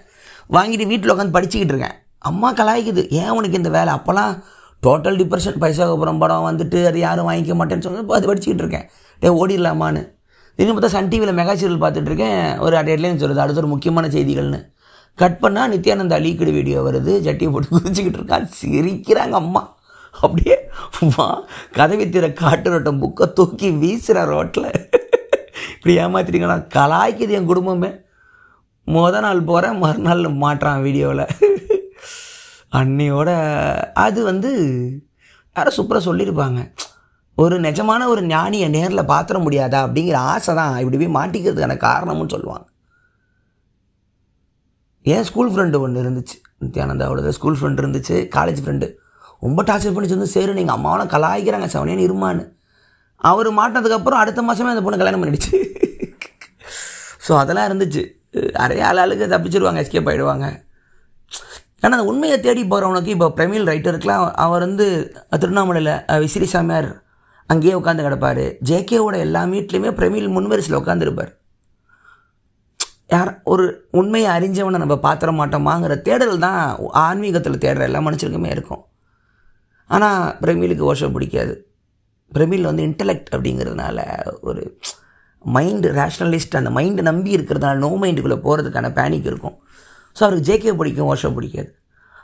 வாங்கிட்டு 0.49 0.87
வீட்டில் 0.91 1.13
உட்காந்து 1.13 1.35
படிச்சுக்கிட்டு 1.37 1.73
இருக்கேன். 1.73 1.97
அம்மா 2.19 2.53
கலாய்க்குது. 2.53 3.03
ஏன் 3.09 3.29
உனக்கு 3.29 3.57
இந்த 3.57 3.69
வேலை? 3.69 3.93
அப்போல்லாம் 3.93 4.43
டோட்டல் 4.83 5.17
டிப்ரெஷன் 5.17 5.59
பைசாகபுரம் 5.59 6.19
படம் 6.19 6.47
வந்துட்டு 6.47 6.79
அது 6.87 6.99
யாரும் 6.99 7.27
வாங்கிக்க 7.29 7.55
மாட்டேன்னு 7.59 7.85
சொன்னது 7.87 8.15
அது 8.15 8.29
படிச்சுக்கிட்டு 8.29 8.63
இருக்கேன் 8.63 8.87
டே 9.21 9.31
ஓடிடலாமான்னு 9.37 10.01
திடீர்னு 10.59 10.73
பார்த்தா 10.73 10.95
சன் 10.95 11.09
டிவியில் 11.09 11.37
மெகா 11.37 11.53
சீரியல் 11.53 11.83
பார்த்துட்டு 11.83 12.09
இருக்கேன் 12.11 12.41
ஒரு 12.59 12.73
ஹெட்லைன் 12.79 13.21
சொல்லுது 13.21 13.43
அடுத்த 13.43 13.61
ஒரு 13.61 13.69
முக்கியமான 13.69 14.09
செய்திகள்னு 14.09 14.59
கட் 15.17 15.39
பண்ணால் 15.43 15.71
நித்யானந்த 15.71 16.17
லீக்கடு 16.19 16.51
வீடியோ 16.51 16.79
வருது 16.83 17.13
ஜட்டியை 17.25 17.49
போட்டு 17.51 17.73
குதிச்சுக்கிட்டு 17.73 18.19
இருக்கான் 18.19 18.45
சிரிக்கிறாங்க 18.53 19.35
அம்மா 19.35 19.61
அப்படியே 20.15 20.55
வா 21.09 21.27
கதவி 21.75 22.05
திற 22.07 22.25
காட்டுறட்டம் 22.41 23.01
புக்கை 23.01 23.25
தூக்கி 23.33 23.69
வீசுகிற 23.81 24.25
ரோட்டில் 24.25 24.69
இப்படி 25.73 25.93
ஏமாத்திட்டீங்கன்னா 25.97 26.59
கலாய்க்குது 26.75 27.35
என் 27.37 27.49
குடும்பமே 27.51 27.91
முத 28.87 29.19
நாள் 29.19 29.41
போகிறேன் 29.43 29.79
மறுநாள் 29.79 30.23
மாட்டுறான் 30.41 30.83
வீடியோவில் 30.83 31.25
அன்னையோட 32.79 33.29
அது 34.05 34.19
வந்து 34.29 34.51
யாரும் 35.55 35.75
சூப்பராக 35.77 36.03
சொல்லியிருப்பாங்க 36.09 36.59
ஒரு 37.37 37.55
நிஜமான 37.65 38.07
ஒரு 38.13 38.21
ஞானியை 38.33 38.67
நேரில் 38.75 39.09
பாத்திர 39.11 39.37
முடியாதா 39.45 39.79
அப்படிங்கிற 39.85 40.17
ஆசை 40.31 40.53
தான் 40.59 40.73
இப்படி 40.81 40.97
போய் 41.01 41.17
மாட்டிக்கிறதுக்கான 41.17 41.77
காரணம்னு 41.87 42.33
சொல்லுவாங்க. 42.35 42.65
என் 45.13 45.27
ஸ்கூல் 45.29 45.51
ஃப்ரெண்டு 45.53 45.79
ஒன்று 45.85 46.03
இருந்துச்சு. 46.03 46.35
நித்யானந்தாவோட 46.65 47.31
ஸ்கூல் 47.37 47.57
ஃப்ரெண்டு 47.59 47.81
இருந்துச்சு 47.83 48.17
காலேஜ் 48.35 48.61
ஃப்ரெண்டு 48.63 48.87
ரொம்ப 49.45 49.61
டார்ச்சர் 49.69 49.95
பண்ணி 49.95 50.09
வந்து 50.15 50.33
சேரு 50.35 50.57
நீங்கள் 50.59 50.75
அம்மாவெலாம் 50.77 51.13
கலாய்க்கிறாங்க 51.13 51.67
சவனேன்னு 51.73 52.05
இருமான்னு 52.07 52.43
அவர் 53.29 53.49
மாட்டினதுக்கப்புறம் 53.59 54.21
அடுத்த 54.21 54.41
மாதமே 54.49 54.73
அந்த 54.73 54.83
பொண்ணு 54.85 54.99
கல்யாணம் 55.01 55.23
பண்ணிடுச்சு. 55.23 55.57
ஸோ 57.25 57.31
அதெல்லாம் 57.41 57.67
இருந்துச்சு. 57.69 58.03
நிறைய 58.59 58.85
ஆளுக்கு 58.87 59.25
தப்பிச்சிருவாங்க 59.33 59.81
எஸ்கேப் 59.83 60.09
ஆகிடுவாங்க 60.11 60.47
ஆனால் 61.83 61.97
அந்த 61.97 62.09
உண்மையை 62.11 62.35
தேடி 62.39 62.61
போகிறவனுக்கு 62.63 63.13
இப்போ 63.15 63.27
பிரமிழ் 63.37 63.69
ரைட்டருக்கெலாம் 63.69 64.25
அவர் 64.45 64.65
வந்து 64.67 64.85
திருவண்ணாமலையில் 65.41 66.19
விசிறி 66.23 66.47
சாமியார் 66.53 66.89
அங்கேயே 67.51 67.73
உட்காந்து 67.79 68.05
கிடப்பார். 68.05 68.43
ஜேகேவோட 68.69 69.15
எல்லா 69.25 69.41
வீட்லேயுமே 69.53 69.91
பிரமிழ் 69.99 70.27
முன்வரிசையில் 70.35 70.81
உட்காந்துருப்பார் 70.81 71.31
யார் 73.13 73.31
ஒரு 73.53 73.65
உண்மையை 73.99 74.29
அறிஞ்சவனை 74.35 74.77
நம்ம 74.83 74.95
பாத்திர 75.05 75.31
மாட்டோமாங்கிற 75.39 75.95
தேடல் 76.07 76.43
தான் 76.45 76.61
ஆன்மீகத்தில் 77.05 77.61
தேடுற 77.65 77.83
எல்லா 77.89 77.99
மனுஷருக்குமே 78.05 78.51
இருக்கும். 78.55 78.81
ஆனால் 79.95 80.21
பிரமிழுக்கு 80.41 80.87
ஓஷம் 80.91 81.15
பிடிக்காது. 81.15 81.53
பிரமிழ் 82.35 82.69
வந்து 82.69 82.85
இன்டலெக்ட் 82.89 83.29
அப்படிங்கிறதுனால 83.33 84.05
ஒரு 84.49 84.63
மைண்டு 85.55 85.87
ரேஷ்னலிஸ்ட் 85.99 86.59
அந்த 86.59 86.71
மைண்டை 86.77 87.03
நம்பி 87.09 87.35
இருக்கிறதுனால 87.37 87.75
நோ 87.85 87.91
மைண்டுக்குள்ளே 88.03 88.39
போகிறதுக்கான 88.45 88.91
பேனிக் 88.99 89.29
இருக்கும். 89.31 89.57
ஸோ 90.17 90.21
அவருக்கு 90.25 90.47
ஜேகே 90.49 90.73
பிடிக்கும் 90.79 91.09
ஓஷோ 91.13 91.29
பிடிக்காது. 91.37 91.69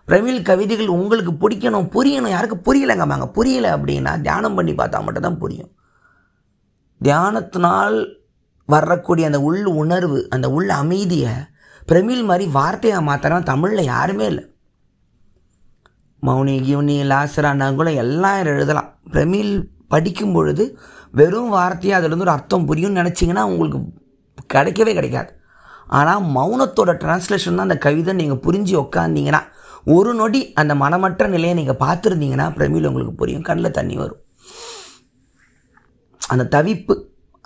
பிரமிழ் 0.07 0.39
கவிதைகள் 0.49 0.95
உங்களுக்கு 0.95 1.31
பிடிக்கணும் 1.41 1.89
புரியணும். 1.95 2.33
யாருக்கு 2.35 2.57
புரியலைங்கம்மாங்க 2.67 3.27
புரியலை 3.37 3.69
அப்படின்னா 3.77 4.13
தியானம் 4.27 4.57
பண்ணி 4.57 4.73
பார்த்தா 4.79 4.99
மட்டும்தான் 5.05 5.41
புரியும். 5.43 5.71
தியானத்தினால் 7.01 7.97
வரக்கூடிய 8.73 9.27
அந்த 9.29 9.39
உள் 9.47 9.65
உணர்வு 9.81 10.19
அந்த 10.35 10.47
உள் 10.57 10.69
அமைதியை 10.81 11.33
பிரமிழ் 11.89 12.23
மாதிரி 12.29 12.45
வார்த்தையாக 12.57 13.07
மாத்திரம் 13.09 13.47
தமிழில் 13.51 13.91
யாருமே 13.93 14.25
இல்லை. 14.31 14.43
மௌனி 16.27 16.55
கிவுனி 16.67 16.95
லாசரா 17.11 17.51
நகுலம் 17.61 17.99
எல்லாம் 18.03 18.39
எழுதலாம். 18.53 18.89
பிரமிழ் 19.13 19.51
படிக்கும் 19.93 20.33
பொழுது 20.33 20.63
வெறும் 21.19 21.53
வார்த்தையாக 21.57 21.99
அதில் 21.99 22.09
இருந்து 22.09 22.25
ஒரு 22.27 22.35
அர்த்தம் 22.37 22.67
புரியும்னு 22.69 23.01
நினச்சிங்கன்னா 23.01 23.43
உங்களுக்கு 23.51 23.79
கிடைக்கவே 24.53 24.93
கிடைக்காது. 24.97 25.31
ஆனால் 25.97 26.25
மௌனத்தோட 26.37 26.91
டிரான்ஸ்லேஷன் 27.03 27.57
தான் 27.57 27.67
அந்த 27.67 27.77
கவிதை 27.85 28.13
நீங்கள் 28.21 28.43
புரிஞ்சு 28.45 28.75
உக்காந்தீங்கன்னா 28.83 29.41
ஒரு 29.93 30.11
நொடி 30.19 30.41
அந்த 30.61 30.73
மனமற்ற 30.81 31.27
நிலையை 31.35 31.53
நீங்கள் 31.59 31.81
பார்த்துருந்தீங்கன்னா 31.83 32.47
பிரமிழ் 32.57 32.87
உங்களுக்கு 32.89 33.13
புரியும் 33.21 33.45
கண்ணில் 33.49 33.77
தண்ணி 33.77 33.95
வரும். 34.01 34.21
அந்த 36.21 36.43
தவிப்பு 36.55 36.95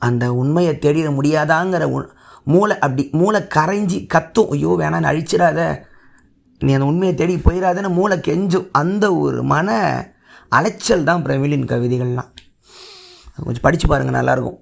அந்த 0.08 0.26
உண்மையை 0.42 0.74
தேடிட 0.86 1.10
முடியாதாங்கிற 1.18 1.84
மூளை 2.54 2.76
அப்படி 2.86 3.04
மூளை 3.20 3.40
கரைஞ்சி 3.56 4.00
கத்தும் 4.14 4.50
ஐயோ 4.56 4.72
வேணான்னு 4.82 5.10
அழிச்சிடாத. 5.12 5.60
நீ 6.62 6.72
அந்த 6.78 6.88
உண்மையை 6.92 7.14
தேடி 7.22 7.36
போயிடாதன்னு 7.46 7.92
மூளை 8.00 8.18
கெஞ்சும். 8.28 8.68
அந்த 8.82 9.06
ஒரு 9.24 9.40
மன 9.54 9.78
அலைச்சல் 10.58 11.08
தான் 11.10 11.24
பிரமிழின் 11.28 11.70
கவிதைகள்லாம். 11.72 12.32
கொஞ்சம் 13.46 13.66
படித்து 13.68 13.88
பாருங்கள் 13.92 14.18
நல்லாயிருக்கும் 14.18 14.60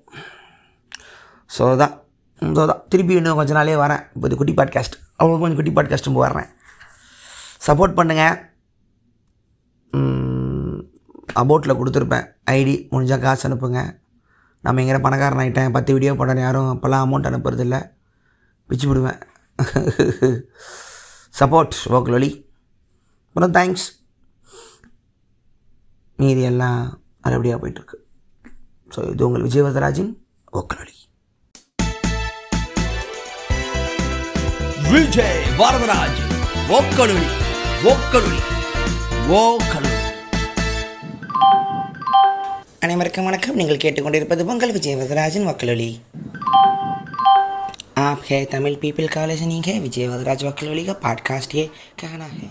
ஸோ 1.50 1.63
தான் 1.82 1.96
ஸோ 2.41 2.63
தான் 2.69 2.84
திருப்பி 2.91 3.13
இன்னும் 3.19 3.39
கொஞ்ச 3.39 3.51
நாளே 3.58 3.75
வரேன். 3.82 4.04
இப்போ 4.15 4.25
இது 4.27 4.38
குட்டி 4.39 4.54
பாட்காஸ்ட் 4.60 4.95
அவ்வளோ 5.19 5.39
கொஞ்சம் 5.41 5.60
குட்டி 5.60 5.73
பாட்காஸ்ட்டும் 5.77 6.19
வர்றேன் 6.23 6.49
சப்போர்ட் 7.67 7.97
பண்ணுங்கள் 7.99 8.38
அபோட்டில் 11.41 11.77
கொடுத்துருப்பேன். 11.80 12.25
ஐடி 12.58 12.73
முடிஞ்சால் 12.91 13.23
காசு 13.25 13.43
அனுப்புங்க. 13.47 13.82
நம்ம 14.65 14.82
எங்கே 14.84 15.01
பணக்காரன் 15.06 15.41
ஆகிட்டேன் 15.43 15.73
பத்து 15.75 15.93
வீடியோ 15.95 16.13
போட்டேன் 16.19 16.45
யாரும் 16.45 16.71
அப்போல்லாம் 16.73 17.04
அமௌண்ட் 17.06 17.30
அனுப்புறதில்ல. 17.30 17.77
பிச்சு 18.69 18.88
விடுவேன். 18.89 19.19
சப்போர்ட் 21.39 21.75
ஓக்கல் 21.97 22.17
வழி 22.17 22.32
அப்புறம் 23.27 23.54
தேங்க்ஸ் 23.58 23.88
மீதி 26.21 26.43
எல்லாம் 26.51 26.82
நல்லபடியாக 27.25 27.60
போயிட்டுருக்கு 27.62 27.97
ஸோ 28.93 28.99
இது 29.13 29.25
உங்கள் 29.27 29.45
விஜயவரதராஜின் 29.47 30.12
ஓக்கல் 30.60 30.82
வழி 34.90 34.92
விஜய் 34.92 35.42
வரதராஜ் 35.59 36.20
ஓக்கலுளி 36.76 37.26
ஓக்கலுளி 37.90 38.38
ஓக்கலுளி 39.37 39.94
அனைவருக்கும் 42.81 43.24
வணக்கம் 43.24 43.57
நீங்கள் 43.57 43.83
கேட்டுக்கொண்டிருப்பது 43.85 44.44
பொங்கல் 44.44 44.72
விஜய் 44.72 44.96
வரதராஜன் 44.96 45.48
वकलोली 45.48 45.90
आप 48.00 48.22
है 48.29 48.38
तमिल 48.46 48.74
पीपल 48.83 49.07
कॉलेज 49.09 49.42
नहीं 49.42 49.62
है 49.62 49.79
विजय 49.81 50.07
वदराज 50.09 50.44
वकलोली 50.44 50.85
का 50.85 50.92
पॉडकास्ट 51.05 51.55
ये 51.55 51.64
कहना 51.98 52.26
है 52.33 52.46